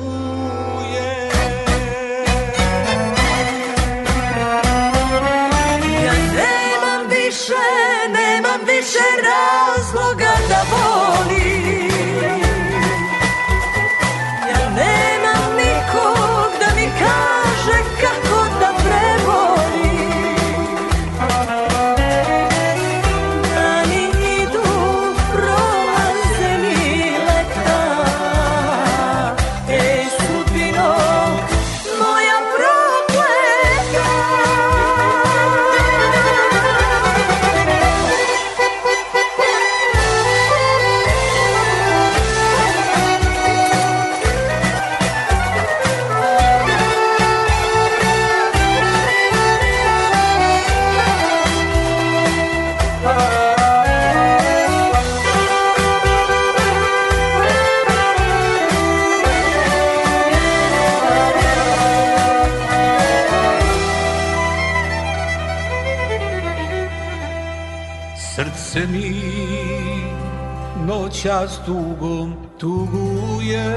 Noća 71.39 71.49
s 71.49 71.59
tugom 71.67 72.35
tuguje 72.59 73.75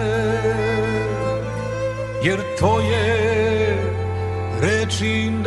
Jer 2.24 2.40
tvoje 2.60 3.78
reči 4.62 5.30
ne 5.30 5.41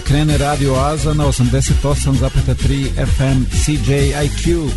da 0.00 0.06
krene 0.06 0.38
Radio 0.38 0.74
Aza 0.74 1.14
na 1.14 1.24
88,3 1.24 3.06
FM 3.06 3.44
CJIQ. 3.50 4.70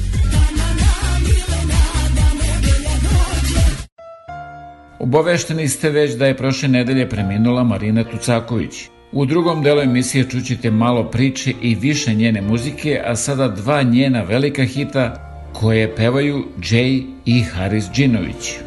Obavešteni 4.99 5.67
ste 5.67 5.89
već 5.89 6.15
da 6.15 6.25
je 6.25 6.37
prošle 6.37 6.69
nedelje 6.69 7.09
preminula 7.09 7.63
Marina 7.63 8.03
Tucaković. 8.03 8.89
U 9.11 9.25
drugom 9.25 9.63
delu 9.63 9.81
emisije 9.81 10.29
čućete 10.29 10.71
malo 10.71 11.03
priče 11.03 11.53
i 11.61 11.75
više 11.75 12.13
njene 12.13 12.41
muzike, 12.41 13.01
a 13.05 13.15
sada 13.15 13.47
dva 13.47 13.83
njena 13.83 14.21
velika 14.21 14.63
hita 14.63 15.15
koje 15.53 15.95
pevaju 15.95 16.45
Jay 16.57 17.05
i 17.25 17.41
Haris 17.41 17.85
Džinović. 17.93 18.62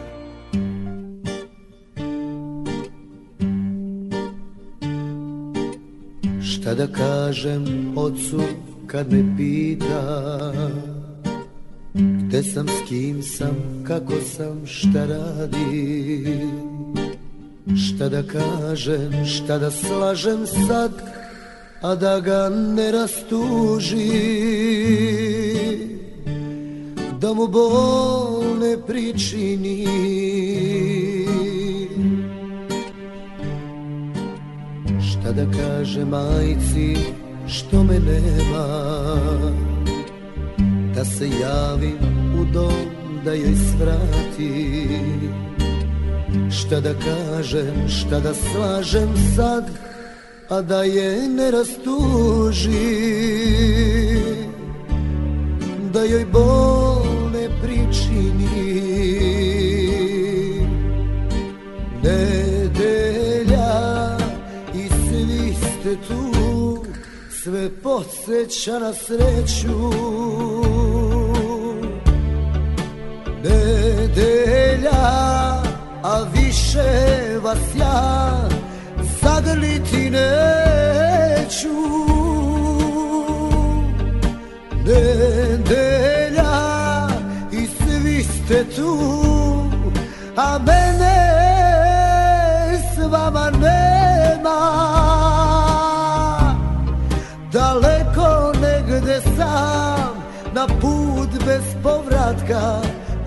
Da 6.77 6.87
kažem 6.87 7.93
ocu 7.97 8.41
kad 8.87 9.13
me 9.13 9.37
pita 9.37 10.53
Gde 11.95 12.43
sam, 12.43 12.69
s 12.69 12.89
kim 12.89 13.23
sam, 13.23 13.57
kako 13.87 14.13
sam, 14.37 14.67
šta 14.67 15.07
radim? 15.07 16.97
Šta 17.77 18.09
da 18.09 18.23
kažem, 18.23 19.27
šta 19.27 19.59
da 19.59 19.71
slažem 19.71 20.47
sad 20.69 20.93
A 21.83 21.95
da 21.95 22.21
ga 22.21 22.49
ne 22.49 22.93
rastuži 22.93 24.11
Da 27.21 27.33
mu 27.33 27.47
bol 27.49 28.45
ne 28.61 28.77
pričini 28.87 29.87
Šta 35.27 35.33
da 35.33 35.47
kaže 35.59 36.05
majci 36.05 36.97
što 37.49 37.85
me 37.85 37.99
nema? 37.99 38.67
Da 40.95 41.05
se 41.05 41.29
javim 41.41 41.99
u 42.41 42.45
dom 42.53 42.87
da 43.25 43.33
joj 43.33 43.55
svrati 43.57 44.89
Šta 46.51 46.81
da 46.81 46.95
kažem, 46.95 47.89
šta 47.89 48.21
da 48.21 48.35
slažem 48.35 49.09
sad 49.37 49.65
A 50.49 50.63
da 50.63 50.83
je 50.83 51.29
ne 51.29 51.51
rastuži 51.51 52.71
Da 55.93 56.03
joj 56.03 56.25
bol 56.25 57.03
ne 57.33 57.49
pričini 57.63 58.96
ste 65.87 65.97
tu 66.09 66.83
Sve 67.43 67.71
podsjeća 67.83 68.79
na 68.79 68.93
sreću. 68.93 69.91
Nedelja, 73.45 74.91
a 76.03 76.27
više 76.35 77.39
vas 77.43 77.59
ja 77.79 78.49
zagrliti 79.23 80.11
neću. 80.11 81.77
Nedelja 84.87 86.59
i 87.53 87.67
svi 87.67 88.23
ste 88.23 88.65
tu, 88.77 88.99
a 90.37 90.59
mene 90.59 91.46
put 100.81 101.45
bez 101.45 101.65
povratka 101.83 102.83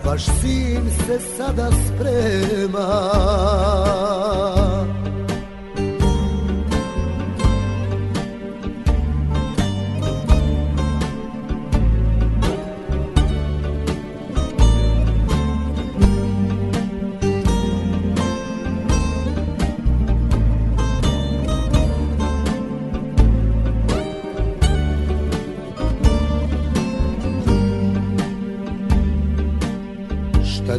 Vaš 0.06 0.26
sin 0.26 0.92
se 1.06 1.20
sada 1.38 1.70
sprema 1.72 2.90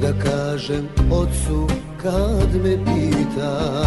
da 0.00 0.12
kažem 0.12 0.88
ocu 1.10 1.66
kad 2.02 2.62
me 2.64 2.84
pita 2.84 3.84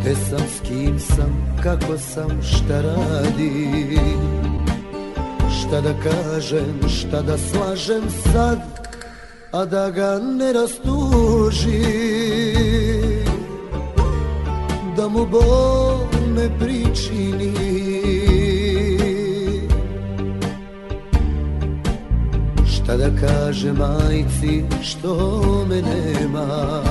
Gde 0.00 0.14
sam, 0.14 0.46
s 0.48 0.68
kim 0.68 0.98
sam, 0.98 1.56
kako 1.62 1.98
sam, 1.98 2.42
šta 2.42 2.80
radim? 2.80 4.50
Šta 5.60 5.80
da 5.80 5.94
kažem, 6.10 6.88
šta 6.88 7.22
da 7.22 7.38
slažem 7.38 8.02
sad 8.32 8.58
A 9.52 9.64
da 9.64 9.90
ga 9.90 10.18
ne 10.18 10.52
rastuži 10.52 11.82
Da 14.96 15.08
mu 15.08 15.26
bol 15.26 15.98
ne 16.36 16.58
pričini 16.58 17.59
kaže 23.20 23.72
majci 23.72 24.64
što 24.82 25.42
me 25.68 25.82
nema? 25.82 26.82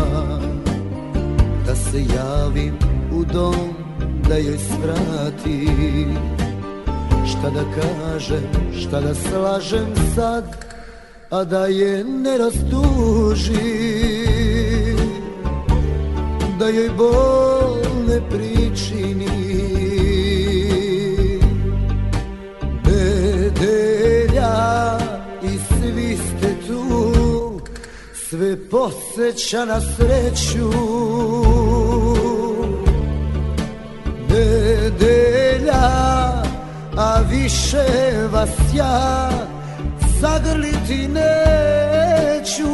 Da 1.66 1.76
se 1.76 2.04
javim 2.16 2.78
u 3.12 3.24
dom 3.34 3.74
da 4.30 4.36
joj 4.36 4.58
svrati 4.58 5.68
Šta 7.26 7.50
da 7.50 7.64
kažem, 7.82 8.44
šta 8.82 9.02
da 9.02 9.16
slažem 9.16 9.88
sad 10.16 10.44
A 11.30 11.44
da 11.44 11.66
je 11.66 12.04
ne 12.04 12.38
rastuži 12.38 13.54
Da 16.60 16.68
joj 16.68 16.90
bol 16.98 17.49
Sve 28.70 28.80
podsjeća 28.80 29.66
na 29.66 29.82
sreću. 29.82 30.70
Nedelja, 34.30 35.90
a 36.98 37.22
više 37.30 37.86
vas 38.32 38.50
ja 38.76 39.30
Zagrliti 40.22 41.08
neću. 41.08 42.74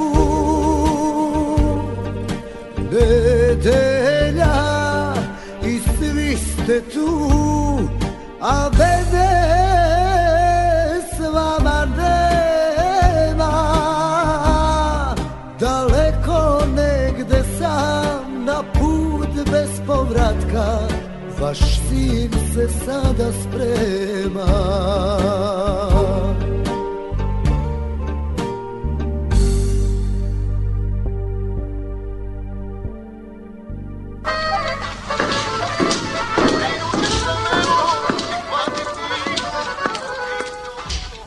Nedelja 2.91 4.53
i 5.65 5.79
svi 5.79 6.37
ste 6.37 6.81
tu 6.81 7.29
A 8.41 8.69
mene 8.77 9.64
Vaš 21.45 21.59
sin 21.59 22.31
se 22.53 22.67
sada 22.85 23.31
sprema 23.31 24.45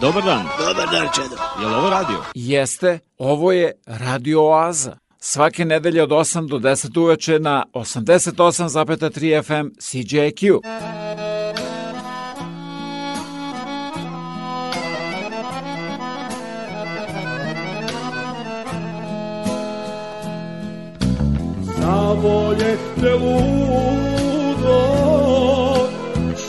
Dobar 0.01 0.25
dan. 0.25 0.49
Dobar 0.59 0.91
dan, 0.91 1.09
Čedo. 1.15 1.37
Je 1.61 1.67
li 1.67 1.75
ovo 1.75 1.91
radio? 1.91 2.17
Jeste, 2.35 2.99
ovo 3.19 3.53
je 3.53 3.73
Radio 3.87 4.43
Oaza. 4.43 5.08
Svake 5.21 5.65
nedelje 5.65 6.03
od 6.03 6.11
8 6.11 6.49
do 6.49 6.59
10 6.59 7.01
uveče 7.01 7.39
na 7.39 7.65
88,3 7.73 9.43
FM 9.43 9.69
CJQ. 9.79 10.61
Zavoljehte 21.81 23.15
ludo, 23.21 24.81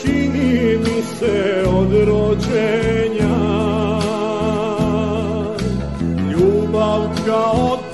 čini 0.02 0.78
mi 0.78 1.02
se 1.18 1.64
od 1.66 1.92
rođenja. 2.08 3.36
Ljubav 6.32 7.00
kao 7.26 7.89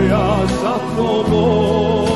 koja 0.00 0.46
za 0.62 0.74
tobom 0.96 2.06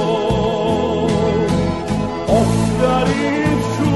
Ostarit 2.28 3.61
ću, 3.76 3.91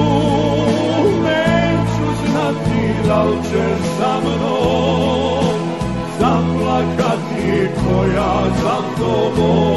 neću 1.25 2.07
znati 2.27 3.09
da 3.09 3.23
li 3.23 3.37
ćeš 3.43 3.87
sa 3.99 4.21
mnom. 4.21 5.55
Zaplakati 6.21 7.69
koja 7.85 8.45
za 8.63 8.77
tobom 8.99 9.68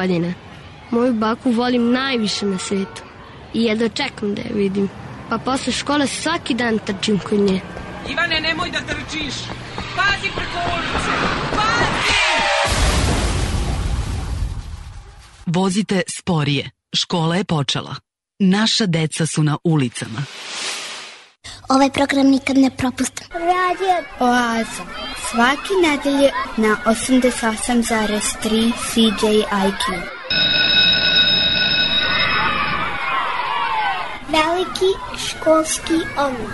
godina. 0.00 0.32
Moju 0.90 1.12
baku 1.12 1.50
volim 1.50 1.92
najviše 1.92 2.46
na 2.46 2.58
svetu. 2.58 3.02
I 3.54 3.62
jedva 3.62 3.88
čekam 3.88 4.34
da 4.34 4.42
je 4.42 4.54
vidim. 4.54 4.88
Pa 5.30 5.38
posle 5.38 5.72
škole 5.72 6.06
svaki 6.06 6.54
dan 6.54 6.78
trčim 6.78 7.18
kod 7.18 7.40
nje. 7.40 7.60
Ivane, 8.10 8.40
nemoj 8.40 8.70
da 8.70 8.78
trčiš. 8.78 9.34
Pazi 9.96 10.28
preko 10.36 10.58
ulice. 10.74 11.12
Pazi! 11.50 12.18
Vozite 15.46 16.02
sporije. 16.18 16.70
Škola 16.96 17.36
je 17.36 17.44
počela. 17.44 17.94
Naša 18.38 18.86
deca 18.86 19.26
su 19.26 19.42
na 19.42 19.56
ulicama. 19.64 20.22
Ovaj 21.68 21.90
program 21.90 22.26
nikad 22.26 22.56
ne 22.56 22.70
propustim. 22.70 23.26
Radio 23.32 23.94
Oaza. 24.20 24.84
Svaki 25.30 25.74
nedelje 25.82 26.30
na 26.58 26.76
88,3 26.84 28.72
CJIQ. 28.90 29.84
Veliki 34.28 34.90
školski 35.18 35.94
omor. 36.16 36.52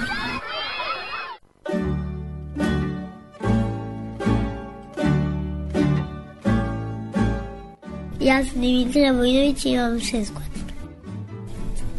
Ja 8.20 8.44
sam 8.44 8.60
Dimitra 8.60 9.12
Vojnović 9.12 9.64
i 9.64 9.68
imam 9.68 10.00
šest. 10.00 10.43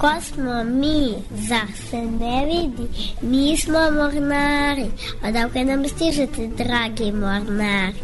Ko 0.05 0.21
smo 0.21 0.63
mi, 0.63 1.15
zar 1.47 1.67
se 1.89 1.97
ne 1.97 2.45
vidi? 2.45 2.87
Mi 3.21 3.57
smo 3.57 3.79
mornari, 3.91 4.85
odakle 5.27 5.63
nam 5.65 5.87
stižete, 5.87 6.47
dragi 6.47 7.11
mornari? 7.11 7.95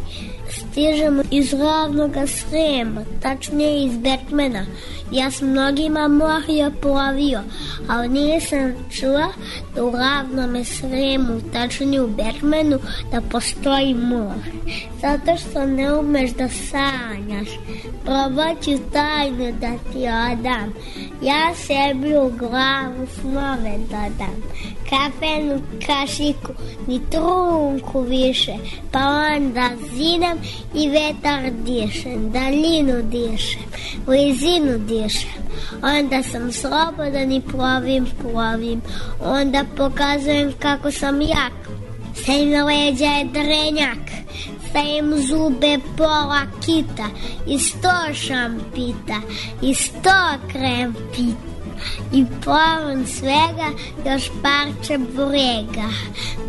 Stižemo 0.49 1.23
iz 1.31 1.53
ravnoga 1.53 2.27
srema, 2.27 3.01
tačnije 3.21 3.85
iz 3.85 3.97
Bergmana. 3.97 4.65
Ja 5.11 5.31
sam 5.31 5.49
mnogima 5.49 6.07
morio 6.07 6.71
plovio, 6.81 7.41
ali 7.87 8.09
nisam 8.09 8.73
čula 8.99 9.27
da 9.75 9.83
u 9.83 9.91
ravnome 9.91 10.65
sremu, 10.65 11.41
tačnije 11.53 12.01
u 12.01 12.07
Bergmanu, 12.07 12.79
da 13.11 13.21
postoji 13.21 13.93
more. 13.93 14.51
Zato 15.01 15.37
što 15.37 15.65
ne 15.65 15.93
umeš 15.93 16.31
da 16.31 16.49
sanjaš, 16.49 17.49
probaću 18.05 18.83
tajnu 18.93 19.51
da 19.59 19.71
ti 19.91 19.97
odam. 19.97 20.73
Ja 21.21 21.53
sebi 21.55 22.17
u 22.17 22.31
glavu 22.37 23.07
snove 23.21 23.77
dodam. 23.77 24.43
Kafenu 24.89 25.61
kašiku, 25.85 26.53
ni 26.87 27.01
trunku 27.09 28.01
više, 28.01 28.53
pa 28.91 28.99
onda 29.35 29.69
zidam 29.93 30.37
i 30.75 30.89
vetar 30.89 31.51
dišem, 31.51 32.31
daljinu 32.31 33.01
dišem, 33.01 33.61
blizinu 34.05 34.77
dišem. 34.77 35.41
Onda 35.83 36.23
sam 36.23 36.51
slobodan 36.51 37.31
i 37.31 37.41
plovim, 37.41 38.05
plovim. 38.21 38.81
Onda 39.23 39.65
pokazujem 39.77 40.53
kako 40.59 40.91
sam 40.91 41.21
jak. 41.21 41.53
Sem 42.25 42.65
leđa 42.65 43.05
je 43.05 43.25
drenjak, 43.25 44.05
sem 44.71 45.21
zube 45.27 45.77
pola 45.97 46.45
kita 46.65 47.09
i 47.47 47.59
sto 47.59 48.13
šampita 48.13 49.21
i 49.61 49.73
sto 49.75 50.19
krempita 50.51 51.51
i 52.13 52.25
povrn 52.45 53.05
svega 53.05 53.69
još 54.05 54.31
parče 54.41 54.97
burega. 54.97 55.89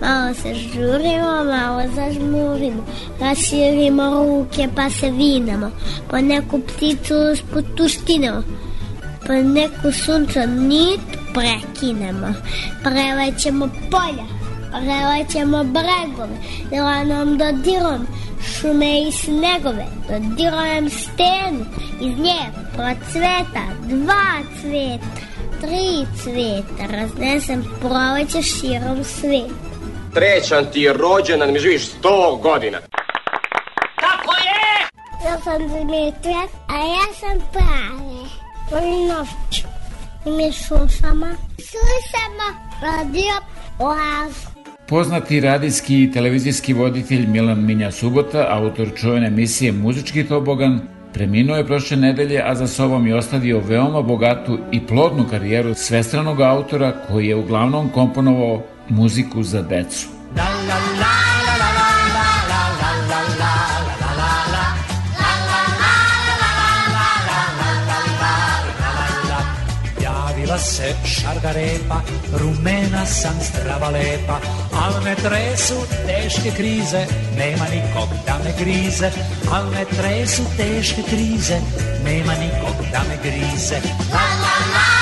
Malo 0.00 0.34
se 0.34 0.54
žurimo, 0.54 1.44
malo 1.44 1.82
zažmurimo, 1.94 2.86
raširimo 3.20 4.02
ruke 4.10 4.68
pa 4.76 4.90
se 4.90 5.10
vinamo, 5.10 5.70
pa 6.10 6.20
neku 6.20 6.60
pticu 6.60 7.14
sputuštinemo, 7.36 8.42
pa 9.26 9.32
neku 9.34 9.92
sunčanit 9.92 11.00
prekinemo, 11.34 12.34
prelećemo 12.82 13.68
polja, 13.90 14.41
prelećemo 14.80 15.64
bregove, 15.64 16.36
delanom 16.70 17.38
dodirom, 17.38 18.06
šume 18.44 19.00
i 19.00 19.12
snegove, 19.12 19.86
dodirujem 20.08 20.90
stenu, 20.90 21.64
iz 22.00 22.18
nje 22.18 22.42
procveta 22.72 23.64
dva 23.82 24.38
cveta, 24.60 25.22
tri 25.60 26.06
cveta, 26.22 26.92
raznesem 26.92 27.64
proleće 27.80 28.42
širom 28.42 29.04
sveta. 29.04 29.72
Trećan 30.14 30.66
ti 30.72 30.80
je 30.80 30.92
rođendan, 30.92 31.52
mi 31.52 31.58
živiš 31.58 31.86
sto 31.86 32.40
godina. 32.42 32.78
Kako 33.96 34.32
je? 34.34 34.88
Ja 35.24 35.38
sam 35.40 35.58
Dimitra, 35.58 36.42
a 36.68 36.76
ja 36.76 37.06
sam 37.20 37.38
Prave. 37.52 38.42
Volim 38.70 39.08
noć. 39.08 39.64
I 40.26 40.30
mi 40.30 40.52
slušamo. 40.52 41.26
Slušamo 41.58 42.46
radio 42.82 43.34
Oazu. 43.78 44.51
Poznati 44.92 45.40
radijski 45.40 46.02
i 46.02 46.10
televizijski 46.12 46.72
voditelj 46.72 47.26
Milan 47.26 47.64
Minja 47.64 47.90
Subota, 47.90 48.46
autor 48.50 48.88
čuvene 48.96 49.26
emisije 49.26 49.72
Muzički 49.72 50.24
tobogan, 50.24 50.80
Preminuo 51.14 51.56
je 51.56 51.66
prošle 51.66 51.96
nedelje, 51.96 52.42
a 52.44 52.54
za 52.54 52.66
sobom 52.66 53.06
je 53.06 53.16
ostavio 53.16 53.60
veoma 53.60 54.02
bogatu 54.02 54.58
i 54.72 54.86
plodnu 54.86 55.24
karijeru 55.30 55.74
svestranog 55.74 56.40
autora 56.40 56.92
koji 57.08 57.26
je 57.26 57.36
uglavnom 57.36 57.88
komponovao 57.88 58.62
muziku 58.88 59.42
za 59.42 59.62
decu. 59.62 60.08
La, 60.36 60.44
la, 60.44 60.76
la. 61.00 61.21
Se 70.62 70.94
šargarepa, 71.04 72.00
rumena 72.40 73.06
sam 73.06 73.36
zdrava 73.42 73.90
lepa, 73.90 74.40
al 74.82 75.02
me 75.04 75.14
tresu 75.14 75.74
teške 76.06 76.50
krize, 76.56 77.06
nema 77.36 77.66
nikog 77.74 78.08
da 78.26 78.38
me 78.44 78.52
grize, 78.58 79.10
al 79.52 79.66
me 79.70 79.84
tresu 79.84 80.42
teške 80.56 81.02
krize, 81.02 81.60
nema 82.04 82.34
nikog 82.34 82.76
da 82.92 83.02
me 83.08 83.16
grize. 83.22 83.80
La 84.12 84.24
la 84.42 84.56
la 84.74 84.92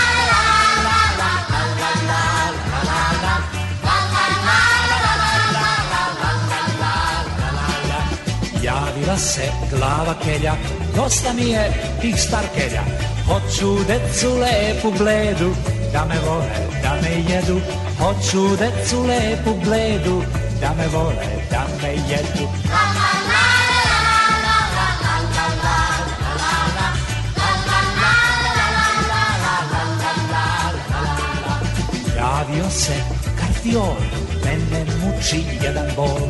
Javila 8.63 9.17
se 9.17 9.53
glava 9.71 10.15
kelja, 10.25 10.55
dosta 10.97 11.33
mi 11.33 11.51
je 11.51 11.73
tih 12.01 12.21
starkelja, 12.21 12.83
Hoću 13.31 13.85
decu 13.89 14.29
lepu 14.39 14.99
bledu, 14.99 15.55
da 15.93 16.05
me 16.05 16.15
vole, 16.27 16.67
da 16.83 16.95
me 17.03 17.35
jedu. 17.35 17.61
Hoću 17.99 18.57
decu 18.57 19.03
lepu 19.03 19.55
bledu, 19.65 20.23
da 20.61 20.75
me 20.79 20.87
vole, 20.93 21.27
da 21.51 21.67
me 21.83 21.89
jedu. 21.89 22.49
Javio 32.17 32.71
se 32.71 32.95
kardiol, 33.41 33.97
mene 34.45 34.85
muči 35.01 35.45
jedan 35.63 35.87
bol, 35.97 36.29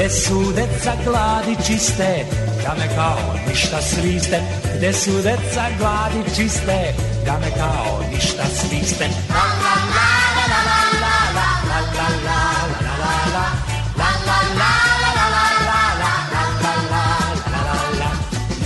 gde 0.00 0.10
su 0.10 0.52
deca 0.52 0.92
gladi 1.04 1.56
čiste, 1.66 2.26
da 2.64 2.74
me 2.78 2.94
kao 2.96 3.34
ništa 3.48 3.82
sviste, 3.82 4.40
gde 4.76 4.92
su 4.92 5.22
deca 5.22 5.64
gladi 5.78 6.34
čiste, 6.36 6.94
da 7.26 7.38
me 7.38 7.50
kao 7.56 8.00
ništa 8.12 8.44
sviste. 8.44 9.04
La 9.28 9.44
la 9.64 9.76
la 9.96 10.10
la 10.36 10.60
la 10.64 10.76
la 10.76 11.18
la 11.36 11.48
la 11.68 11.80
la 11.90 12.08
la 12.24 12.48
la 13.34 13.46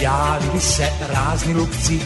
Javili 0.01 0.61
se 0.61 0.87
razni 1.15 1.55
lupci, 1.55 1.99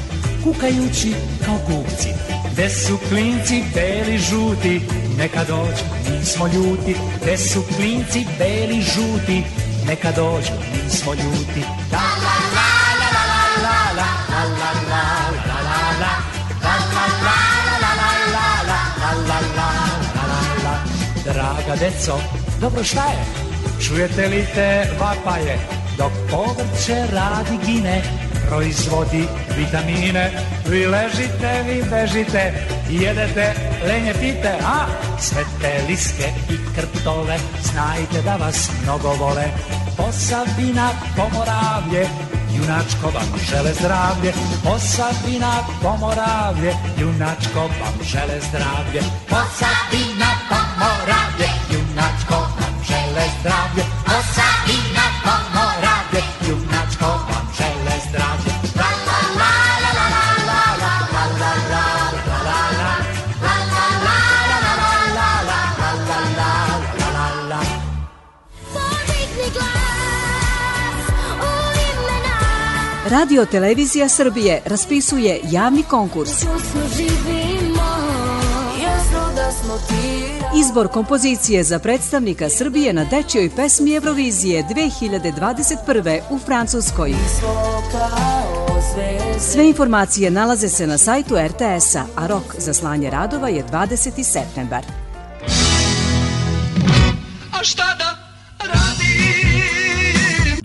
kukajući 0.44 1.14
kao 1.44 1.58
kupci, 1.66 2.08
gde 2.52 2.70
su 2.70 2.98
klinci 3.08 3.62
beli 3.74 4.18
žuti, 4.18 4.80
neka 5.18 5.44
dođu, 5.44 5.84
nismo 6.10 6.46
ljuti, 6.46 6.96
gde 7.22 7.38
su 7.38 7.62
klinci 7.76 8.26
beli 8.38 8.82
žuti, 8.82 9.42
neka 9.86 10.12
dođu, 10.12 10.52
nismo 10.84 11.14
ljuti. 11.14 11.62
La 11.92 12.08
la 12.24 12.36
la 12.56 12.70
la 13.00 13.08
la 13.08 13.52
la 13.58 13.88
la 13.98 14.10
la 14.28 14.30
la 14.30 14.48
la 14.48 14.72
la 19.18 19.48
la 19.48 19.78
la 20.64 20.78
Draga 21.24 21.76
deco, 21.80 22.20
dobro 22.60 22.84
šta 22.84 23.04
je? 23.04 23.24
Čujete 23.86 24.28
li 24.28 24.46
te 24.54 24.90
vapaje? 25.00 25.58
Dok 25.98 26.12
povrće 26.30 27.06
radi 27.12 27.58
gine, 27.66 28.02
proizvodi 28.48 29.24
vitamine. 29.56 30.30
Vi 30.68 30.86
ležite, 30.86 31.50
vi 31.66 31.82
bežite, 31.90 32.42
jedete 32.88 33.54
lenje 33.88 34.14
pite, 34.14 34.52
a 34.64 34.86
sve 35.20 35.44
te 35.60 35.72
liske 35.88 36.32
i 36.50 36.56
krptove, 36.74 37.38
znajte 37.62 38.22
da 38.24 38.36
vas 38.36 38.70
mnogo 38.82 39.08
vole. 39.08 39.44
Posavina, 39.96 40.90
pomoravlje, 41.16 42.08
junačko 42.56 43.06
vam 43.14 43.30
žele 43.50 43.72
zdravlje. 43.74 44.32
Posavina, 44.64 45.52
pomoravlje, 45.82 46.72
junačko 47.00 47.60
vam 47.60 47.96
žele 48.02 48.40
zdravlje. 48.48 49.02
Posavina, 49.28 50.30
pomoravlje, 50.48 51.48
junačko 51.72 52.34
vam 52.34 52.74
žele 52.88 53.24
zdravlje. 53.40 53.87
Radio 73.10 73.46
Televizija 73.46 74.08
Srbije 74.08 74.62
raspisuje 74.64 75.40
javni 75.50 75.82
konkurs. 75.82 76.30
Izbor 80.60 80.88
kompozicije 80.88 81.64
za 81.64 81.78
predstavnika 81.78 82.48
Srbije 82.48 82.92
na 82.92 83.04
dečjoj 83.04 83.50
pesmi 83.56 83.94
Eurovizije 83.94 84.64
2021. 84.64 86.20
u 86.30 86.38
Francuskoj. 86.38 87.14
Sve 89.40 89.68
informacije 89.68 90.30
nalaze 90.30 90.68
se 90.68 90.86
na 90.86 90.98
sajtu 90.98 91.34
RTS-a, 91.46 92.04
a 92.16 92.26
rok 92.26 92.54
za 92.58 92.74
slanje 92.74 93.10
radova 93.10 93.48
je 93.48 93.64
20. 93.64 94.22
septembar. 94.22 95.07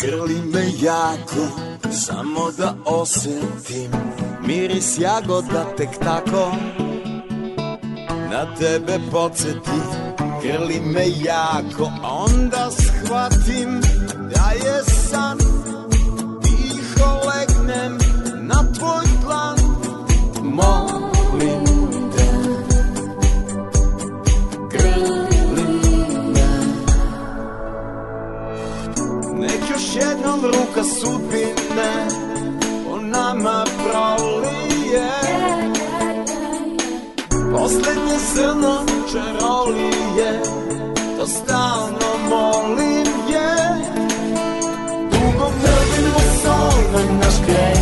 Grli 0.00 0.42
me 0.52 0.64
jako 0.80 1.48
Samo 1.90 2.50
da 2.58 2.74
osetim 2.84 3.90
Miris 4.46 4.98
jagoda 4.98 5.64
tek 5.76 5.98
tako. 5.98 6.52
Na 8.30 8.54
tebe 8.58 9.00
podsjeti 9.10 9.80
Grli 10.42 10.80
me 10.80 11.04
jako 11.24 11.90
Onda 12.02 12.70
shvatim 12.70 13.80
Da 14.34 14.50
je 14.66 14.84
san. 14.84 15.38
Tiho 16.42 17.20
legnem 17.26 17.98
Na 18.40 18.72
tvoj 18.72 19.04
plan. 19.24 19.56
Molim 20.42 20.91
ruka 30.42 30.84
sudbine 30.84 31.92
O 32.90 33.00
nama 33.00 33.64
prolije. 33.64 35.10
Poslednje 37.52 38.16
zrno 38.34 38.84
čarolije 39.12 40.42
To 41.18 41.26
stalno 41.26 42.10
molim 42.28 43.12
je. 43.32 43.52
Dugo 45.10 45.50
mrdimo 45.62 46.20
sol 46.42 46.82
na 46.92 47.14
naš 47.14 47.34
greh 47.46 47.78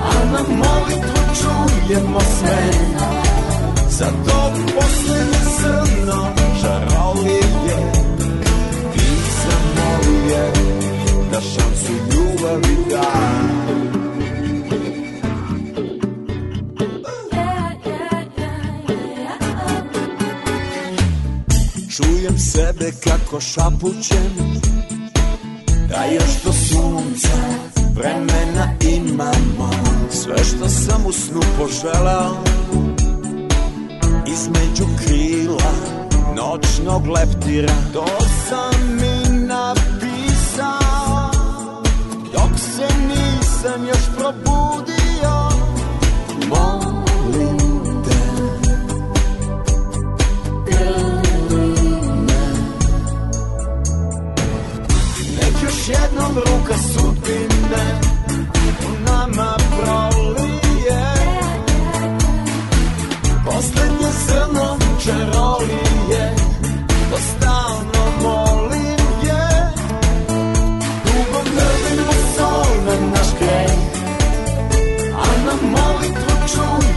A 0.00 0.24
na 0.32 0.40
molitvu 0.48 1.22
čujemo 1.40 2.20
sve. 2.20 2.62
Zato 3.90 4.52
poslednje 4.74 5.38
zrno 5.58 6.26
čarolije 6.62 7.92
Ti 8.94 9.32
da 11.32 11.40
šansu 11.40 11.92
ljubavi 11.92 12.76
daj. 12.90 13.72
Čujem 21.90 22.38
sebe 22.38 22.92
kako 23.04 23.40
šapućem 23.40 24.60
Da 25.88 26.04
još 26.04 26.42
do 26.44 26.52
sunca 26.52 27.36
vremena 27.94 28.74
imamo. 28.96 29.70
Sve 30.10 30.44
što 30.44 30.68
sam 30.68 31.06
u 31.06 31.12
snu 31.12 31.40
poželao 31.58 32.44
između 34.26 34.84
krila 35.04 35.72
noćnog 36.36 37.06
leptira. 37.06 37.74
To 37.92 38.06
sam 38.48 38.96
mi 39.00 39.11
nisam 43.62 43.86
još 43.86 44.16
probudio. 44.16 45.48
Molim 46.48 47.58
te. 48.04 48.18
Grli 50.66 51.74
Nek 55.36 55.62
još 55.62 55.88
jednom 55.88 56.36
ruka 56.36 56.78
sudbine 56.78 58.00
U 58.86 59.10
nama 59.10 59.56
prolije. 59.78 61.14
Poslednje 63.44 64.08
zrno 64.26 64.78
čarolije 65.04 65.81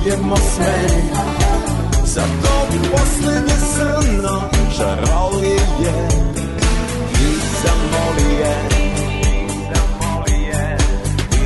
čujemo 0.06 0.36
sve. 0.36 0.76
Zato 2.06 2.68
poslednje 2.92 3.56
zrno 3.76 4.42
čarolije 4.78 6.08
I 7.12 7.38
zamolije 7.64 8.56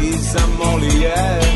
I 0.01 0.11
zamolije 0.17 1.41
I 1.45 1.48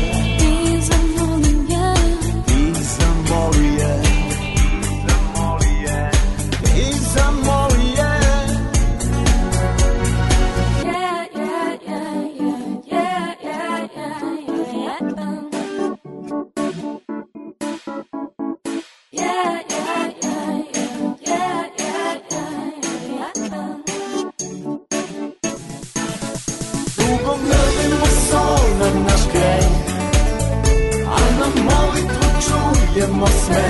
čujemo 32.94 33.26
sve. 33.26 33.64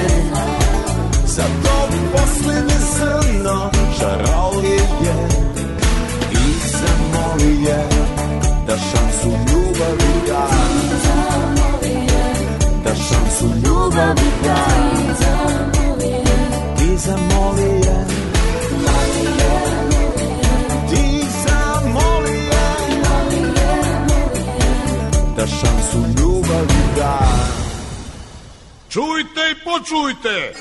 Zato 1.26 1.88
poslednje 2.12 2.74
zrno 2.94 3.70
čarolije 3.98 5.28
I 6.32 6.54
zamolije 6.70 7.88
Da 8.66 8.76
šansu 8.76 9.28
ljubavi 9.28 10.12
da. 10.28 10.48
Da 12.84 12.94
šansu 12.94 13.46
ljubavi 13.64 14.30
da. 14.44 14.56
Ti 14.96 15.14
zamolije 15.20 16.24
Ti 16.78 16.96
Čujte 28.94 29.40
i 29.52 29.64
počujte! 29.64 30.52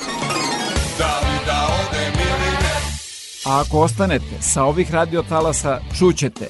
Da 0.97 1.19
li 1.19 1.37
da 1.45 1.67
odem 1.79 2.13
ili 2.13 2.51
ne? 2.63 2.75
A 3.45 3.61
ako 3.61 3.79
ostanete 3.79 4.41
sa 4.41 4.63
ovih 4.63 4.91
radiotalasa, 4.91 5.79
čućete 5.99 6.47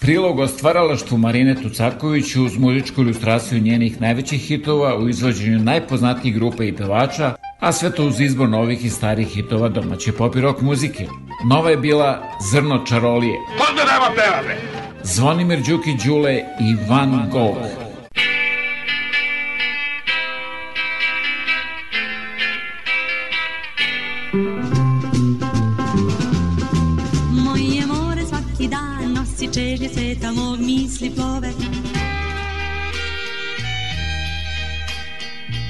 Prilog 0.00 0.38
o 0.38 0.48
stvaralaštvu 0.48 1.18
Marine 1.18 1.62
Tucaković 1.62 2.36
uz 2.36 2.56
muzičku 2.58 3.00
ilustraciju 3.00 3.60
njenih 3.60 4.00
najvećih 4.00 4.40
hitova 4.40 4.96
u 4.96 5.08
izvođenju 5.08 5.58
najpoznatijih 5.58 6.34
grupa 6.34 6.64
i 6.64 6.76
pevača, 6.76 7.34
a 7.60 7.72
sve 7.72 7.94
to 7.94 8.04
uz 8.04 8.20
izbor 8.20 8.48
novih 8.48 8.84
i 8.84 8.90
starih 8.90 9.28
hitova 9.28 9.68
domaće 9.68 10.12
pop 10.12 10.36
i 10.36 10.40
rock 10.40 10.60
muzike. 10.60 11.06
Nova 11.50 11.70
je 11.70 11.76
bila 11.76 12.22
Zrno 12.52 12.84
čarolije, 12.84 13.38
nema 13.58 14.10
pevame! 14.16 14.60
Zvonimir 15.02 15.58
Đuki 15.58 15.96
Đule 16.04 16.34
i 16.36 16.88
Van 16.88 17.30
Gogh. 17.30 17.91
Misli 31.02 31.16
plove 31.16 31.50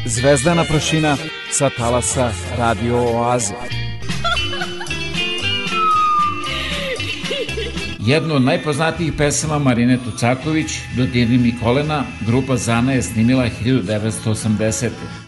Zvezdana 0.07 0.65
prašina 0.65 1.17
sa 1.51 1.71
talasa 1.71 2.33
Radio 2.59 2.97
Oaze. 2.97 3.55
Jednu 7.99 8.35
od 8.35 8.43
najpoznatijih 8.43 9.13
pesama 9.19 9.59
Marine 9.59 9.99
Tucaković, 10.05 10.73
Dodirni 10.97 11.39
mi 11.39 11.55
kolena, 11.63 12.05
grupa 12.27 12.57
Zana 12.57 12.93
je 12.93 13.03
snimila 13.03 13.49
1980. 13.65 15.22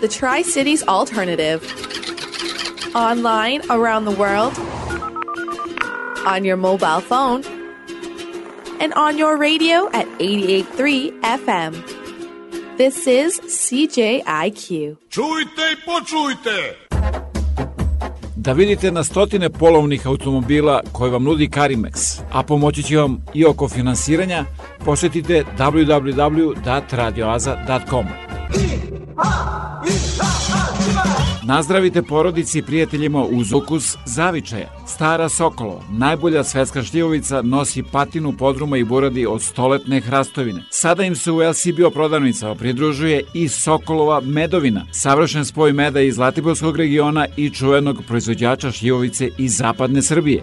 the 0.00 0.08
Tri 0.08 0.42
Cities 0.42 0.82
Alternative. 0.88 1.60
Online 2.94 3.60
around 3.70 4.04
the 4.06 4.12
world, 4.12 4.52
on 6.26 6.44
your 6.44 6.56
mobile 6.56 7.00
phone, 7.00 7.44
and 8.80 8.92
on 8.94 9.18
your 9.18 9.36
radio 9.36 9.88
at 9.92 10.06
88.3 10.18 11.12
FM. 11.20 11.74
This 12.78 13.06
is 13.06 13.38
CJIQ. 13.40 14.96
Čujte 15.10 15.72
i 15.72 15.76
počujte! 15.84 16.76
Da 18.36 18.52
vidite 18.52 18.90
na 18.90 19.04
stotine 19.04 19.50
polovnih 19.50 20.06
automobila 20.06 20.80
koje 20.92 21.10
vam 21.10 21.22
nudi 21.22 21.48
Karimex, 21.48 22.20
a 22.32 22.42
pomoći 22.42 22.82
će 22.82 22.96
vam 22.96 23.24
i 23.34 23.44
oko 23.44 23.68
finansiranja, 23.68 24.44
posjetite 24.84 25.44
www.radioaza.com. 25.58 28.29
Nazdravite 31.50 32.02
porodici 32.02 32.58
i 32.58 32.62
prijateljima 32.62 33.24
uz 33.24 33.52
ukus 33.52 33.96
zavičaja. 34.04 34.68
Stara 34.86 35.28
Sokolova, 35.28 35.82
najbolja 35.90 36.44
svetska 36.44 36.82
šljivovica, 36.82 37.42
nosi 37.42 37.82
patinu 37.82 38.32
podruma 38.32 38.76
i 38.76 38.84
buradi 38.84 39.26
od 39.26 39.42
stoletne 39.42 40.00
hrastovine. 40.00 40.62
Sada 40.70 41.04
im 41.04 41.16
se 41.16 41.32
u 41.32 41.36
LCBO 41.36 41.90
prodavnicama 41.90 42.54
pridružuje 42.54 43.24
i 43.34 43.48
Sokolova 43.48 44.20
medovina, 44.20 44.86
savršen 44.92 45.44
spoj 45.44 45.72
meda 45.72 46.00
iz 46.00 46.14
Zlatiborskog 46.14 46.76
regiona 46.76 47.26
i 47.36 47.50
čuvenog 47.50 48.02
proizvođača 48.08 48.70
šljivovice 48.70 49.28
iz 49.38 49.56
zapadne 49.56 50.02
Srbije. 50.02 50.42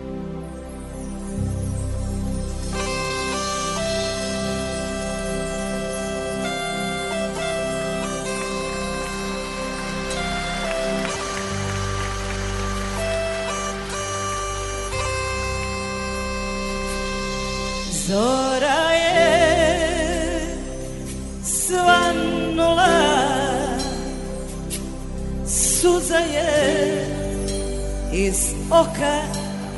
Iz 28.27 28.53
oka 28.71 29.15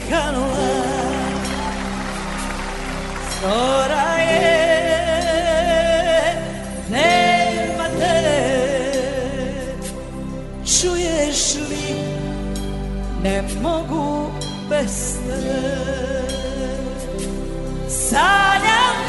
kanula. 0.09 0.69
Zora 3.41 4.09
je 4.17 4.59
nema 6.89 7.87
te. 7.99 8.19
Čuješ 10.65 11.55
li? 11.69 11.95
Ne 13.23 13.43
mogu 13.61 14.31
bez 14.69 15.15
te. 15.27 15.41
Sanjam 17.89 19.08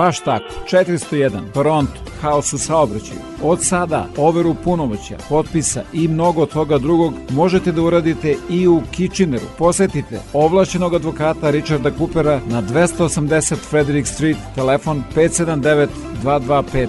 Baš 0.00 0.20
tako, 0.20 0.44
401, 0.70 1.52
Toronto, 1.54 1.92
haos 2.20 2.52
u 2.52 2.58
saobraćaju. 2.58 3.20
Od 3.42 3.64
sada 3.64 4.06
overu 4.16 4.54
punomoća, 4.64 5.16
potpisa 5.28 5.82
i 5.92 6.08
mnogo 6.08 6.46
toga 6.46 6.78
drugog 6.78 7.14
možete 7.30 7.72
da 7.72 7.82
uradite 7.82 8.36
i 8.50 8.68
u 8.68 8.82
Kitcheneru. 8.90 9.44
Posetite 9.58 10.20
ovlašćenog 10.32 10.94
advokata 10.94 11.50
Richarda 11.50 11.90
Coopera 11.98 12.40
na 12.46 12.62
280 12.62 13.56
Frederick 13.56 14.08
Street, 14.08 14.36
telefon 14.54 15.02
579 15.16 15.88
2250. 16.22 16.86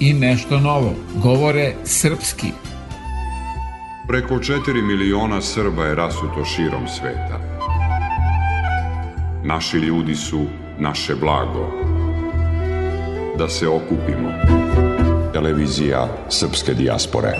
I 0.00 0.12
nešto 0.12 0.60
novo, 0.60 0.94
govore 1.22 1.74
srpski. 1.84 2.46
Preko 4.08 4.34
4 4.34 4.86
miliona 4.86 5.40
Srba 5.40 5.84
je 5.84 5.94
rasuto 5.94 6.44
širom 6.44 6.88
sveta. 6.88 7.38
Naši 9.44 9.76
ljudi 9.76 10.14
su 10.14 10.46
naše 10.78 11.14
blago. 11.14 11.91
Da 13.38 13.48
se 13.48 13.68
okupimo. 13.68 14.28
Televizija 15.32 16.08
Srpske 16.28 16.74
dijaspore. 16.74 17.36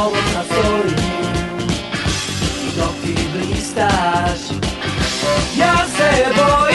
Pred 0.00 0.08
tobom 0.08 0.24
sam 0.32 0.44
stojim 0.44 0.96
I 2.64 2.78
dok 2.78 2.94
ti 3.02 3.14
blistaš 3.32 4.40
Ja 5.56 5.76
se 5.96 6.24
bojim, 6.36 6.69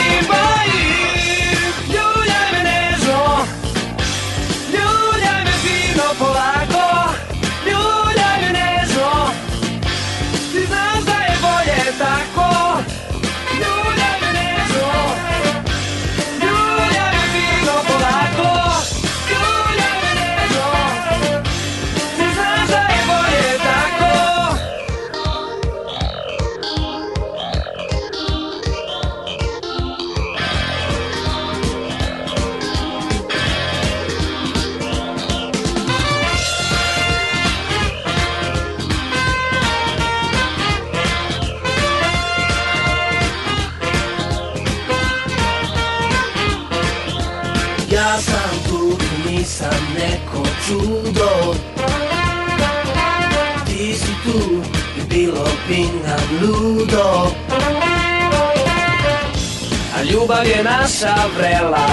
naša 61.00 61.26
vrela. 61.38 61.86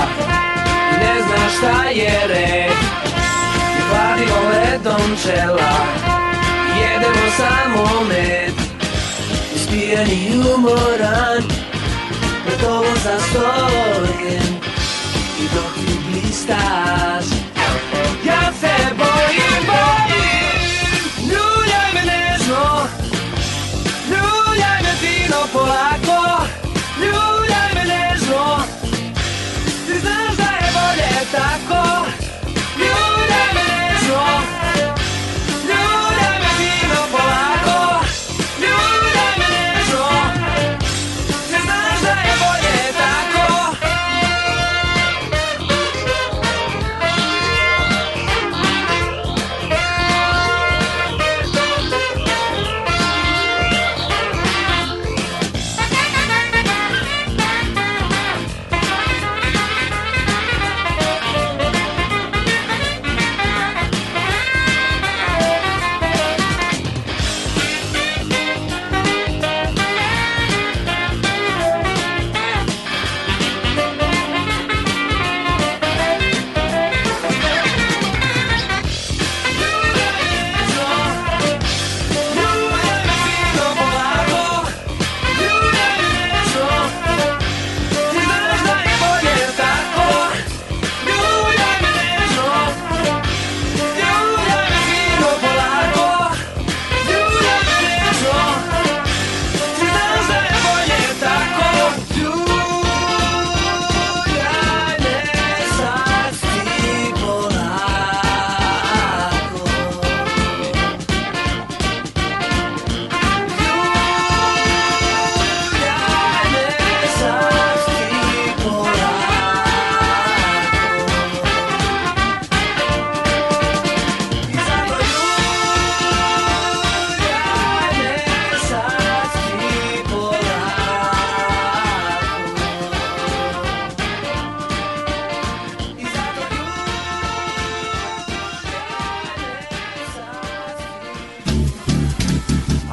I 0.94 1.06
ne 1.06 1.22
zna 1.22 1.50
šta 1.58 1.90
je 1.90 2.28
red. 2.28 2.78
I 3.78 3.82
hladimo 3.90 4.36
ledom 4.50 5.18
čela. 5.24 5.74
Jedemo 6.80 7.32
samo 7.38 8.04
med. 8.08 8.54
Ispijen 9.56 10.08
i 10.08 10.38
umoran. 10.56 11.44
Pred 12.46 12.60
tobom 12.62 12.96
zastojen 13.04 14.43
I 14.43 14.43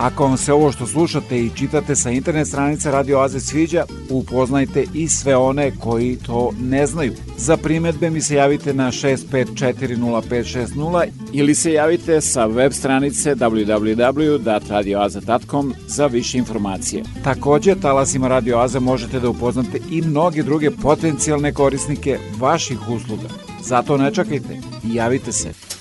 Ako 0.00 0.24
vam 0.24 0.36
se 0.36 0.52
ovo 0.52 0.72
što 0.72 0.86
slušate 0.86 1.38
i 1.38 1.50
čitate 1.56 1.96
sa 1.96 2.10
internet 2.10 2.48
stranice 2.48 2.90
Radio 2.90 3.18
Aze 3.18 3.40
sviđa, 3.40 3.84
upoznajte 4.10 4.84
i 4.94 5.08
sve 5.08 5.36
one 5.36 5.72
koji 5.80 6.16
to 6.16 6.50
ne 6.60 6.86
znaju. 6.86 7.12
Za 7.36 7.56
primetbe 7.56 8.10
mi 8.10 8.20
se 8.20 8.34
javite 8.34 8.74
na 8.74 8.92
6540560 8.92 11.06
ili 11.32 11.54
se 11.54 11.72
javite 11.72 12.20
sa 12.20 12.46
web 12.46 12.72
stranice 12.72 13.34
www.radioaza.com 13.34 15.74
za 15.86 16.06
više 16.06 16.38
informacije. 16.38 17.04
Takođe, 17.24 17.74
talasima 17.74 18.28
Radio 18.28 18.58
Aza 18.58 18.80
možete 18.80 19.20
da 19.20 19.28
upoznate 19.28 19.80
i 19.90 20.02
mnoge 20.02 20.42
druge 20.42 20.70
potencijalne 20.70 21.52
korisnike 21.52 22.18
vaših 22.38 22.88
usluga. 22.88 23.28
Zato 23.62 23.96
ne 23.96 24.14
čekajte 24.14 24.60
i 24.84 24.94
javite 24.94 25.32
se. 25.32 25.79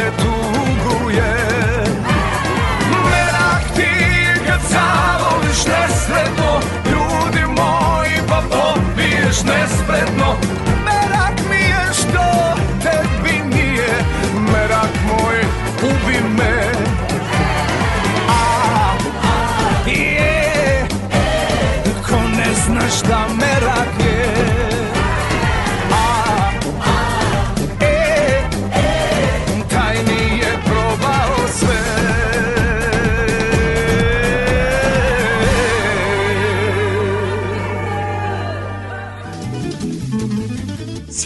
Mi 0.00 0.06
se 0.06 0.29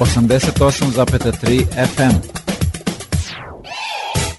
88,3 0.00 1.66
FM. 1.94 2.16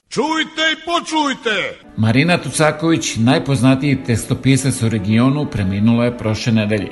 Čujte 0.10 0.62
i 0.74 0.86
počujte! 0.86 1.80
Marina 1.98 2.38
Tucaković, 2.38 3.16
najpoznatiji 3.16 4.04
tekstopisac 4.04 4.82
u 4.82 4.90
regionu, 4.90 5.46
preminula 5.46 6.06
je 6.06 6.18
prošle 6.18 6.54
nedelje. 6.54 6.92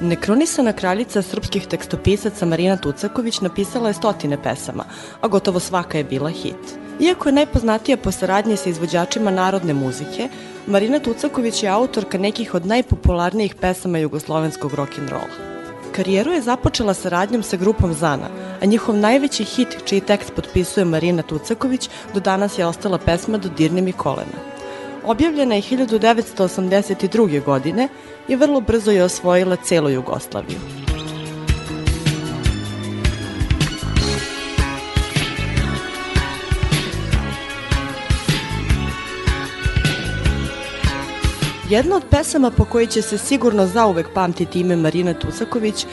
Nekronisana 0.00 0.72
kraljica 0.72 1.22
srpskih 1.22 1.66
tekstopisaca 1.66 2.46
Marina 2.46 2.76
Tucaković 2.76 3.40
napisala 3.40 3.88
je 3.88 3.94
stotine 3.94 4.42
pesama, 4.42 4.84
a 5.20 5.28
gotovo 5.28 5.60
svaka 5.60 5.98
je 5.98 6.04
bila 6.04 6.30
hit. 6.30 6.78
Iako 7.00 7.28
je 7.28 7.32
najpoznatija 7.32 7.96
po 7.96 8.12
saradnji 8.12 8.56
sa 8.56 8.70
izvođačima 8.70 9.30
narodne 9.30 9.74
muzike, 9.74 10.28
Marina 10.66 10.98
Tucaković 10.98 11.62
je 11.62 11.68
autorka 11.68 12.18
nekih 12.18 12.54
od 12.54 12.66
najpopularnijih 12.66 13.54
pesama 13.54 13.98
jugoslovenskog 13.98 14.72
rock'n'rolla. 14.72 15.55
Karijeru 15.96 16.32
je 16.32 16.42
započela 16.42 16.94
saradnjom 16.94 17.42
sa 17.42 17.56
grupom 17.56 17.94
Zana, 17.94 18.28
a 18.62 18.66
njihov 18.66 18.96
najveći 18.96 19.44
hit, 19.44 19.76
čiji 19.84 20.00
tekst 20.00 20.32
potpisuje 20.36 20.84
Marina 20.84 21.22
Tucaković, 21.22 21.88
do 22.14 22.20
danas 22.20 22.58
je 22.58 22.66
ostala 22.66 22.98
pesma 22.98 23.38
Dodirni 23.38 23.82
mi 23.82 23.92
kolena. 23.92 24.38
Objavljena 25.04 25.54
je 25.54 25.62
1982. 25.62 27.44
godine 27.44 27.88
i 28.28 28.36
vrlo 28.36 28.60
brzo 28.60 28.90
je 28.90 29.04
osvojila 29.04 29.56
celu 29.56 29.90
Jugoslaviju. 29.90 30.85
Jedna 41.70 41.96
od 41.96 42.04
pesama 42.10 42.50
po 42.50 42.64
kojoj 42.64 42.86
će 42.86 43.02
se 43.02 43.18
sigurno 43.18 43.66
zauvek 43.66 44.06
pamtiti 44.14 44.60
ime 44.60 44.76
Marina 44.76 45.14
Tucaković 45.14 45.86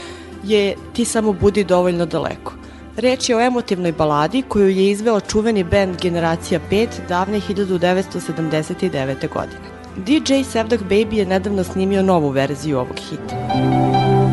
je 0.44 0.76
Ti 0.94 1.06
samo 1.06 1.34
budi 1.34 1.64
dovoljno 1.64 2.06
daleko. 2.06 2.54
Reč 2.98 3.30
je 3.30 3.36
o 3.36 3.42
emotivnoj 3.42 3.92
baladi 3.92 4.42
koju 4.42 4.70
je 4.70 4.92
izveo 4.92 5.20
čuveni 5.20 5.64
band 5.64 6.02
Generacija 6.02 6.60
5 6.72 6.88
davne 7.10 7.42
1979. 7.50 9.34
godine. 9.34 9.62
DJ 9.98 10.44
Sevdah 10.52 10.80
Baby 10.90 11.14
je 11.14 11.26
nedavno 11.26 11.64
snimio 11.64 12.02
novu 12.02 12.30
verziju 12.30 12.80
ovog 12.80 12.98
hita. 12.98 13.36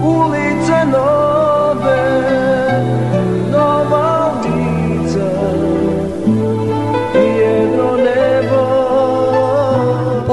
Ulice 0.04 0.84
nove, 0.92 2.20
nova 3.52 4.39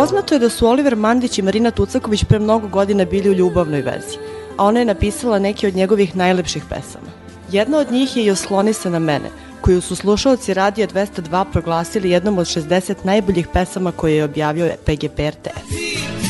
Poznato 0.07 0.35
je 0.35 0.39
da 0.39 0.49
su 0.49 0.67
Oliver 0.67 0.95
Mandić 0.95 1.37
i 1.37 1.41
Marina 1.41 1.71
Tucaković 1.71 2.23
pre 2.23 2.39
mnogo 2.39 2.67
godina 2.67 3.05
bili 3.05 3.29
u 3.29 3.33
ljubavnoj 3.33 3.81
vezi, 3.81 4.17
a 4.57 4.65
ona 4.65 4.79
je 4.79 4.85
napisala 4.85 5.39
neke 5.39 5.67
od 5.67 5.75
njegovih 5.75 6.15
najlepših 6.15 6.63
pesama. 6.69 7.11
Jedna 7.51 7.77
od 7.77 7.91
njih 7.91 8.17
je 8.17 8.23
i 8.23 8.31
Osloni 8.31 8.73
se 8.73 8.89
na 8.89 8.99
mene, 8.99 9.29
koju 9.61 9.81
su 9.81 9.95
slušalci 9.95 10.53
Radija 10.53 10.87
202 10.87 11.45
proglasili 11.51 12.09
jednom 12.09 12.37
od 12.37 12.45
60 12.45 12.95
najboljih 13.03 13.47
pesama 13.53 13.91
koje 13.91 14.15
je 14.15 14.23
objavio 14.23 14.69
PGP 14.85 15.19
RTS. 15.19 16.26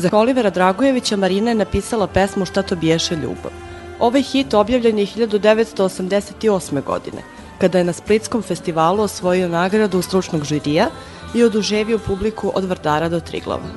Za 0.00 0.08
Olivera 0.12 0.50
Dragojevića 0.50 1.16
Marina 1.16 1.50
je 1.50 1.54
napisala 1.54 2.06
pesmu 2.06 2.44
Šta 2.44 2.62
to 2.62 2.76
biješe 2.76 3.16
ljubav. 3.16 3.52
Ovaj 3.98 4.22
hit 4.22 4.54
objavljen 4.54 4.98
je 4.98 5.06
1988. 5.06 6.82
godine, 6.84 7.22
kada 7.58 7.78
je 7.78 7.84
na 7.84 7.92
Splitskom 7.92 8.42
festivalu 8.42 9.02
osvojio 9.02 9.48
nagradu 9.48 10.02
stručnog 10.02 10.44
žirija 10.44 10.86
i 11.34 11.42
oduževio 11.42 11.98
publiku 11.98 12.52
od 12.54 12.64
Vardara 12.64 13.08
do 13.08 13.20
Triglava. 13.20 13.68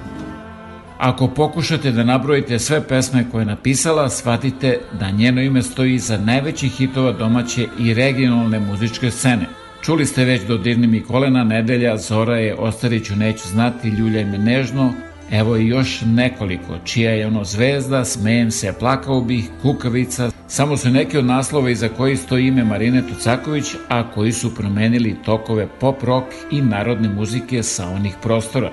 Ako 0.97 1.27
pokušate 1.27 1.91
da 1.91 2.03
nabrojite 2.03 2.59
sve 2.59 2.87
pesme 2.87 3.25
koje 3.31 3.41
je 3.41 3.45
napisala, 3.45 4.09
shvatite 4.09 4.79
da 4.99 5.11
njeno 5.11 5.41
ime 5.41 5.61
stoji 5.61 5.93
iza 5.93 6.17
najvećih 6.17 6.71
hitova 6.71 7.11
domaće 7.11 7.67
i 7.79 7.93
regionalne 7.93 8.59
muzičke 8.59 9.11
scene. 9.11 9.45
Čuli 9.81 10.05
ste 10.05 10.25
već 10.25 10.43
Dodirni 10.47 10.87
mi 10.87 11.03
kolena, 11.03 11.43
Nedelja, 11.43 11.97
Zora 11.97 12.37
je, 12.37 12.55
Ostariću 12.55 13.15
neću 13.15 13.47
znati, 13.47 13.89
Ljuljaj 13.89 14.25
me 14.25 14.37
nežno, 14.37 14.93
Evo 15.33 15.57
i 15.57 15.67
još 15.67 16.01
nekoliko, 16.05 16.77
čija 16.85 17.11
je 17.11 17.27
ono 17.27 17.43
zvezda, 17.43 18.05
smejem 18.05 18.51
se, 18.51 18.73
plakao 18.79 19.21
bih, 19.21 19.49
kukavica, 19.61 20.31
samo 20.47 20.77
su 20.77 20.89
neki 20.89 21.17
od 21.17 21.25
naslova 21.25 21.69
iza 21.69 21.89
koji 21.89 22.17
stoji 22.17 22.47
ime 22.47 22.63
Marine 22.63 23.03
Tucaković, 23.07 23.65
a 23.89 24.11
koji 24.11 24.31
su 24.31 24.55
promenili 24.55 25.15
tokove 25.25 25.67
pop 25.79 26.03
rock 26.03 26.27
i 26.51 26.61
narodne 26.61 27.09
muzike 27.09 27.63
sa 27.63 27.89
onih 27.89 28.15
prostora. 28.21 28.69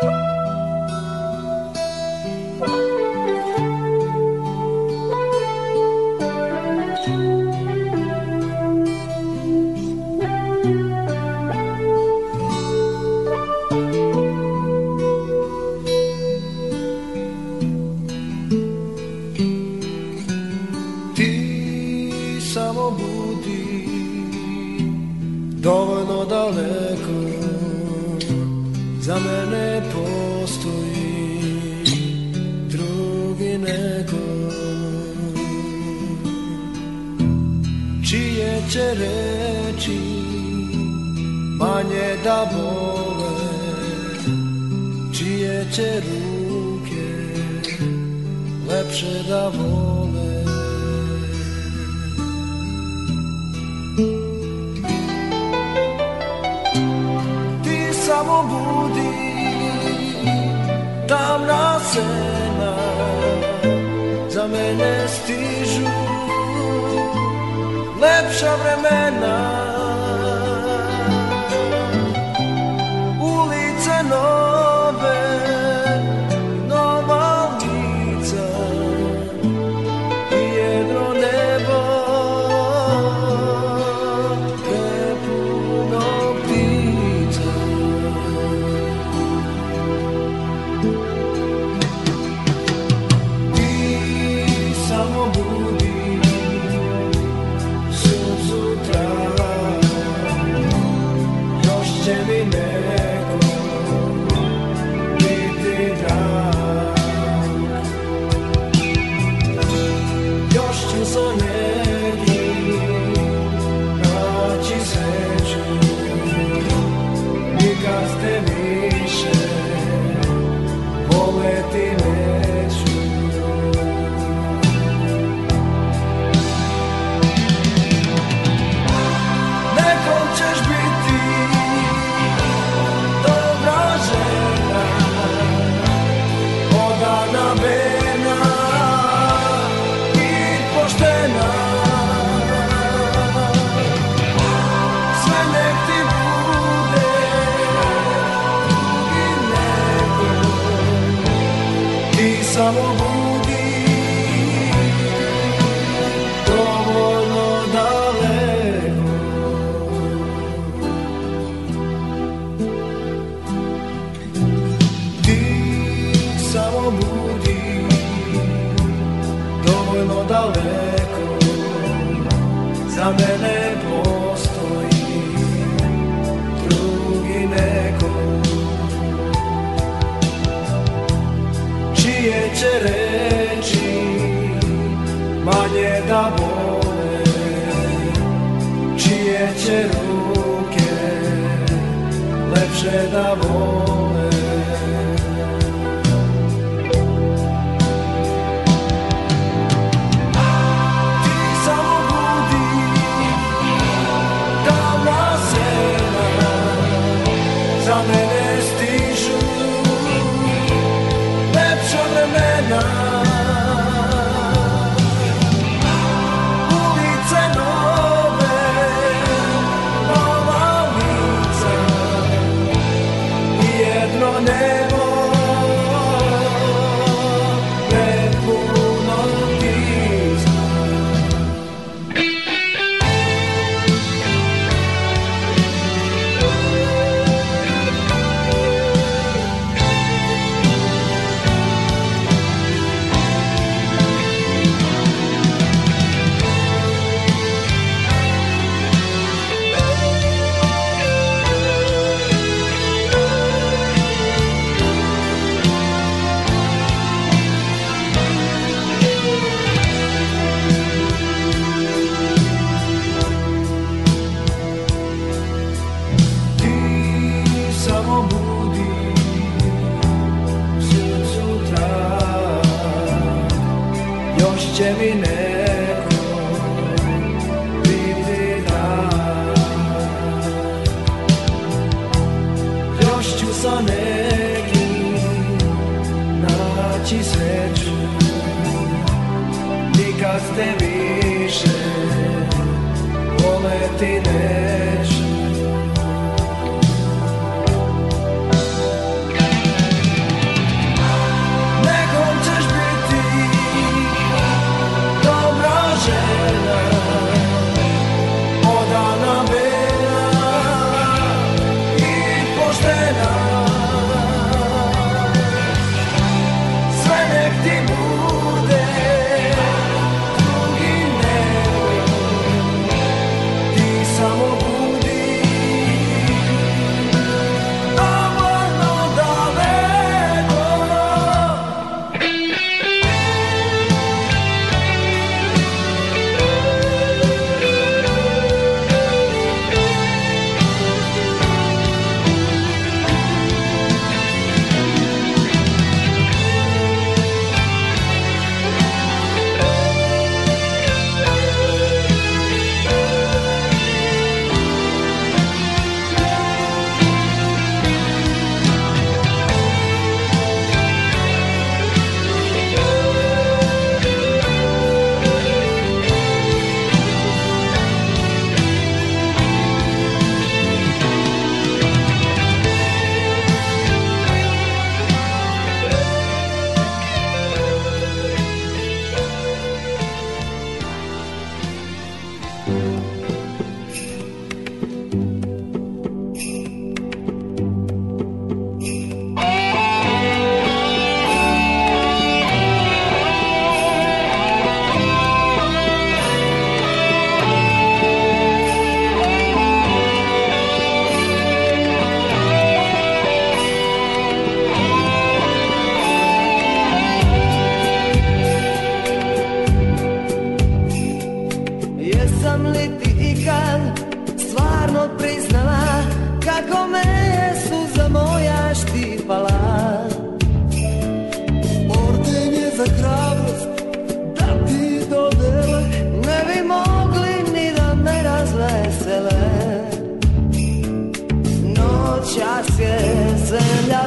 Ti 0.00 0.25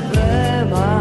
zemlja 0.02 0.99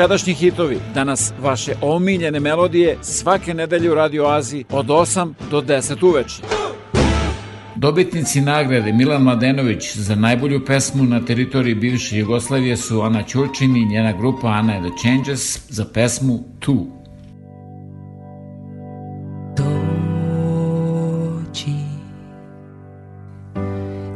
nekadašnji 0.00 0.34
hitovi, 0.34 0.78
danas 0.94 1.32
vaše 1.40 1.72
omiljene 1.80 2.40
melodije 2.40 2.98
svake 3.02 3.54
nedelje 3.54 3.90
u 3.90 3.94
Radio 3.94 4.26
Aziji 4.26 4.64
od 4.70 4.86
8 4.86 5.32
do 5.50 5.60
10 5.60 6.06
uveče. 6.06 6.42
Dobitnici 7.76 8.40
nagrade 8.40 8.92
Milan 8.92 9.22
Mladenović 9.22 9.96
za 9.96 10.14
najbolju 10.14 10.64
pesmu 10.64 11.04
na 11.04 11.24
teritoriji 11.24 11.74
bivše 11.74 12.18
Jugoslavije 12.18 12.76
su 12.76 13.00
Ana 13.00 13.22
Ćurčin 13.22 13.76
i 13.76 13.86
njena 13.86 14.12
grupa 14.12 14.48
Ana 14.48 14.72
and 14.72 14.86
the 14.86 14.96
Changes 15.02 15.70
za 15.70 15.84
pesmu 15.84 16.38
Tu. 16.58 16.86
Dođi 19.56 19.80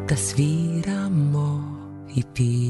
da 0.08 0.16
sviramo 0.16 1.74
i 2.16 2.22
pijemo 2.34 2.63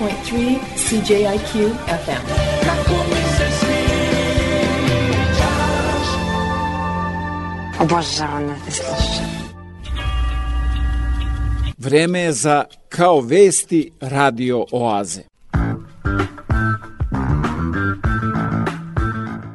88.3 0.00 0.58
CJIQ 0.76 1.70
FM. 2.04 2.26
Obožavam 7.80 8.46
da 8.46 8.54
te 8.64 8.70
slušam. 8.70 9.26
Vreme 11.78 12.20
je 12.20 12.32
za 12.32 12.64
Kao 12.88 13.20
vesti 13.20 13.90
radio 14.00 14.66
oaze. 14.72 15.20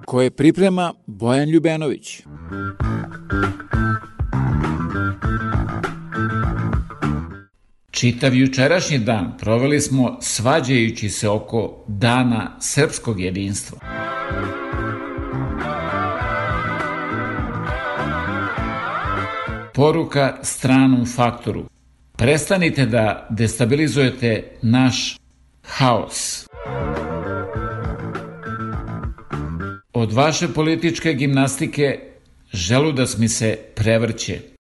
Koje 0.06 0.32
priprema 0.32 0.94
Bojan 1.06 1.50
Ljubenović. 1.50 2.24
Čitav 8.02 8.36
jučerašnji 8.36 8.98
dan 8.98 9.38
proveli 9.40 9.82
smo 9.82 10.18
svađajući 10.22 11.10
se 11.10 11.30
oko 11.30 11.84
Dana 11.88 12.58
srpskog 12.60 13.20
jedinstva. 13.20 13.80
Poruka 19.74 20.38
stranom 20.42 21.06
faktoru. 21.06 21.66
Prestanite 22.18 22.86
da 22.86 23.28
destabilizujete 23.30 24.44
naš 24.62 25.18
haos. 25.64 26.48
Od 29.94 30.14
vaše 30.14 30.48
političke 30.48 31.14
gimnastike 31.14 32.00
želudac 32.54 33.18
mi 33.18 33.28
se 33.28 33.58
prevrće. 33.76 34.51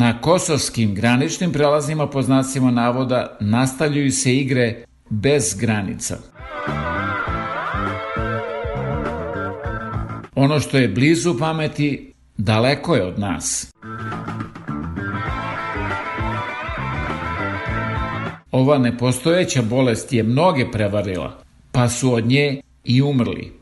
Na 0.00 0.20
kosovskim 0.20 0.94
graničnim 0.94 1.52
prelazima 1.52 2.06
po 2.06 2.22
znacima 2.22 2.70
navoda 2.70 3.36
nastavljaju 3.40 4.12
se 4.12 4.36
igre 4.36 4.84
bez 5.10 5.54
granica. 5.60 6.18
Ono 10.34 10.60
što 10.60 10.78
je 10.78 10.88
blizu 10.88 11.38
pameti, 11.38 12.12
daleko 12.36 12.94
je 12.94 13.04
od 13.04 13.18
nas. 13.18 13.72
Ova 18.50 18.78
nepostojeća 18.78 19.62
bolest 19.62 20.12
je 20.12 20.22
mnoge 20.22 20.70
prevarila, 20.72 21.42
pa 21.72 21.88
su 21.88 22.14
od 22.14 22.26
nje 22.26 22.60
i 22.84 23.02
umrli. 23.02 23.57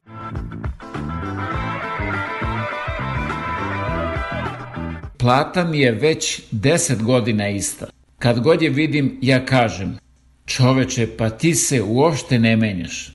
Plata 5.19 5.65
mi 5.65 5.81
je 5.81 5.93
već 5.93 6.43
10 6.53 7.03
godina 7.03 7.49
ista. 7.49 7.87
Kad 8.19 8.41
god 8.41 8.63
je 8.63 8.71
vidim, 8.71 9.19
ja 9.23 9.47
kažem, 9.47 9.99
čoveče, 10.47 11.07
pa 11.17 11.31
ti 11.31 11.55
se 11.55 11.83
uopšte 11.83 12.39
ne 12.39 12.57
menjaš. 12.57 13.13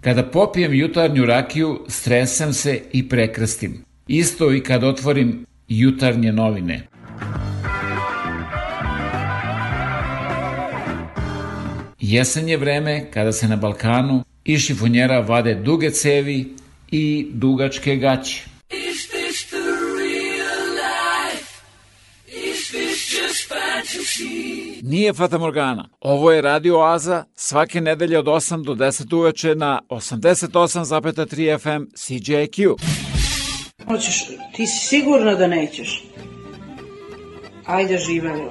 Kada 0.00 0.22
popijem 0.22 0.74
jutarnju 0.74 1.26
rakiju, 1.26 1.84
stresem 1.88 2.52
se 2.52 2.80
i 2.92 3.08
prekrstim. 3.08 3.84
Isto 4.06 4.52
i 4.52 4.60
kad 4.60 4.84
otvorim 4.84 5.46
jutarnje 5.68 6.32
novine. 6.32 6.86
Jesen 12.00 12.48
je 12.48 12.56
vreme 12.56 13.10
kada 13.10 13.32
se 13.32 13.48
na 13.48 13.56
Balkanu 13.56 14.24
iz 14.44 14.60
šifonjera 14.60 15.20
vade 15.20 15.54
duge 15.54 15.90
cevi 15.90 16.54
i 16.96 17.26
dugačke 17.30 17.96
gaće. 17.96 18.44
Is 18.70 19.08
this 19.08 19.46
the 19.48 19.66
real 19.98 20.64
life? 20.84 21.48
Is 22.26 22.68
this 22.68 23.20
just 23.20 23.48
fantasy? 23.48 24.80
Nije 24.82 25.12
Fata 25.12 25.38
Morgana. 25.38 25.88
Ovo 26.00 26.32
je 26.32 26.42
Radio 26.42 26.78
Oaza 26.78 27.24
svake 27.34 27.80
nedelje 27.80 28.18
od 28.18 28.26
8 28.26 28.64
do 28.64 28.74
10 28.74 29.16
uveče 29.16 29.54
na 29.54 29.80
88,3 29.88 31.58
FM 31.58 31.84
CJQ. 31.94 32.74
Hoćeš, 33.86 34.24
ti 34.56 34.66
si 34.66 34.86
sigurna 34.86 35.34
da 35.34 35.46
nećeš? 35.46 36.04
Ajde, 37.66 37.98
živeli. 37.98 38.42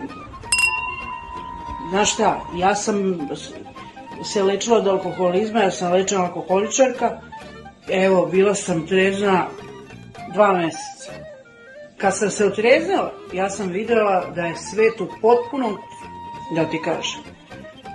Znaš 1.90 2.14
šta, 2.14 2.42
ja 2.58 2.76
sam 2.76 3.20
se 4.34 4.44
lečila 4.44 4.78
od 4.78 4.88
alkoholizma, 4.88 5.60
ja 5.60 5.72
sam 5.72 5.92
lečena 5.92 6.24
alkoholičarka. 6.24 7.22
Evo, 7.88 8.26
bila 8.26 8.56
sam 8.56 8.88
trezna 8.88 9.48
dva 10.34 10.52
meseca. 10.52 11.12
Kad 11.98 12.18
sam 12.18 12.30
se 12.30 12.46
otreznila, 12.46 13.14
ja 13.34 13.50
sam 13.50 13.70
videla 13.70 14.26
da 14.36 14.42
je 14.42 14.56
svet 14.56 15.02
u 15.02 15.08
potpunom, 15.22 15.78
da 16.56 16.66
ti 16.66 16.82
kažem, 16.86 17.22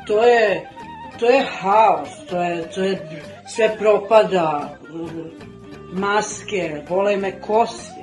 to 0.06 0.24
je, 0.24 0.70
to 1.19 1.27
je 1.27 1.47
haos, 1.60 2.09
to 2.31 2.43
je, 2.43 2.70
to 2.70 2.82
je, 2.82 3.23
sve 3.48 3.77
propada, 3.78 4.78
maske, 5.93 6.82
bole 6.89 7.16
me 7.16 7.40
kosti, 7.40 8.01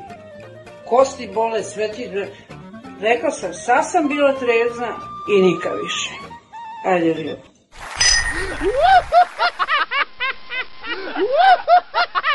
kosti 0.89 1.29
bole, 1.33 1.63
sve 1.63 1.91
ti, 1.91 2.09
rekla 3.01 3.31
sam, 3.31 3.53
sad 3.53 3.91
sam 3.91 4.07
bila 4.07 4.33
trezna 4.33 4.95
i 5.37 5.41
nikad 5.41 5.71
više. 5.83 6.09
Ajde, 6.85 7.13
živo. 7.13 7.37
Woo! 11.17 11.23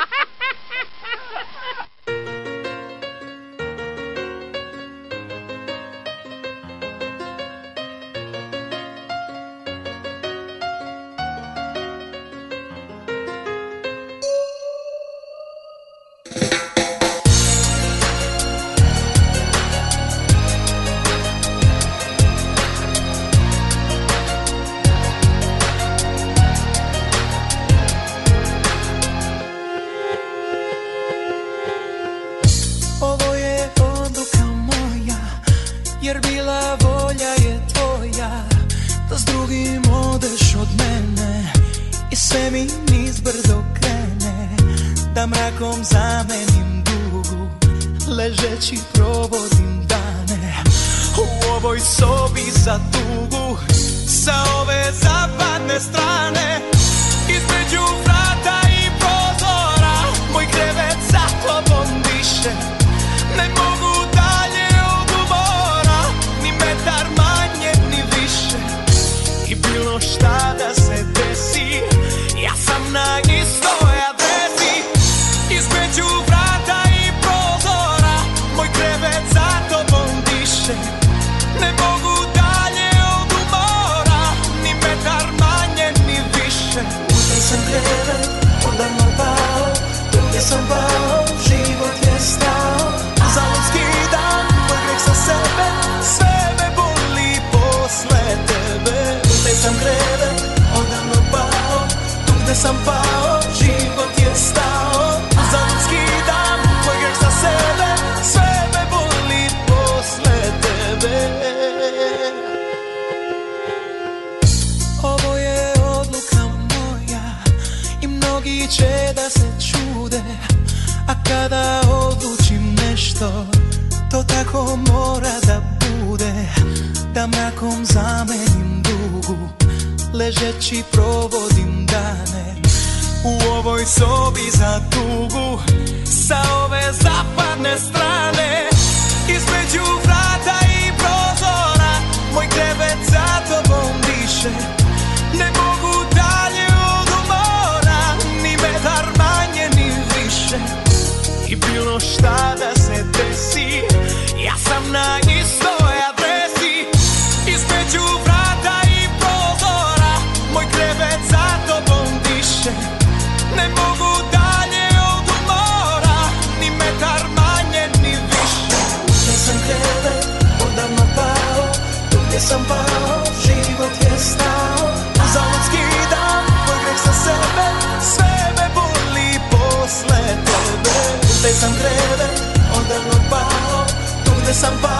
somebody 184.60 184.99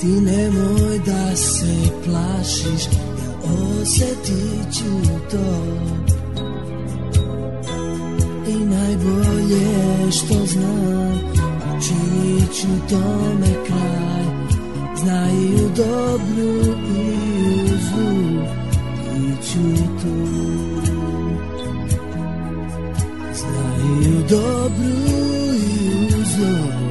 Ti 0.00 0.06
nemoj 0.06 0.98
da 1.06 1.36
se 1.36 1.90
plašiš, 2.04 2.84
ja 2.84 3.52
osetit 3.80 4.74
ću 4.74 5.10
to. 5.30 5.64
I 8.48 8.54
najbolje 8.54 10.10
što 10.12 10.46
znam, 10.46 11.20
učinit 11.78 12.54
ću 12.60 12.68
tome 12.90 13.64
kraj. 13.66 14.24
Znaju 14.96 15.70
dobru 15.76 16.74
i 16.96 17.14
u 17.52 17.68
zlu, 17.68 18.42
bit 19.14 19.46
ću 19.52 19.82
tu. 20.02 20.16
Znaju 23.34 24.22
dobru 24.28 24.96
i 25.54 25.88
u 25.88 26.24
zlu, 26.24 26.85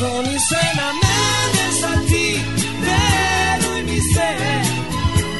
Osloni 0.00 0.38
se 0.38 0.62
na 0.76 0.92
mene 1.02 1.66
sad 1.80 2.06
ti, 2.06 2.40
veruj 2.84 3.82
mi 3.82 4.00
se 4.00 4.30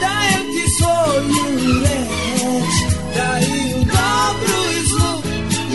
Dajem 0.01 0.45
ti 0.55 0.65
svoju 0.77 1.81
reč, 1.85 2.75
da 3.17 3.39
i 3.41 3.75
u 3.75 3.79
dobru 3.79 4.61
i 4.77 4.87
zlu 4.87 5.23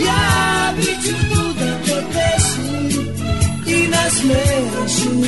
Ja 0.06 0.72
bit 0.76 1.04
ću 1.04 1.34
tu 1.34 1.42
da 1.52 1.72
te 1.84 2.04
pešim 2.12 3.08
i 3.66 3.88
nasmešim 3.88 5.24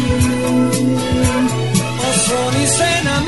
Osloni 2.10 2.66
se 2.66 3.04
na 3.04 3.27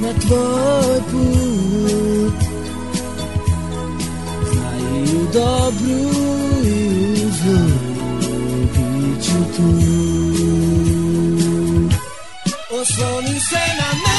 na 0.00 0.12
tvoj 0.20 1.00
put 1.10 2.34
Znaju 4.52 5.28
dobru 5.32 6.00
i 6.64 7.16
zlu, 7.16 7.66
bit 8.72 9.26
tu. 9.56 9.70
Osloni 12.80 13.40
se 13.40 13.62
na 13.78 13.92
mene 13.92 14.09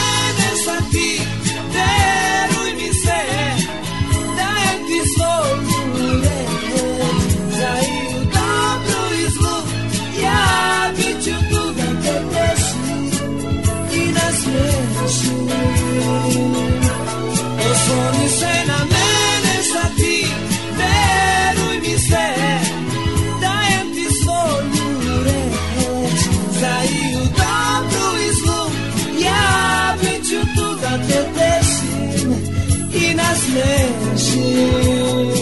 reflection. 33.54 35.41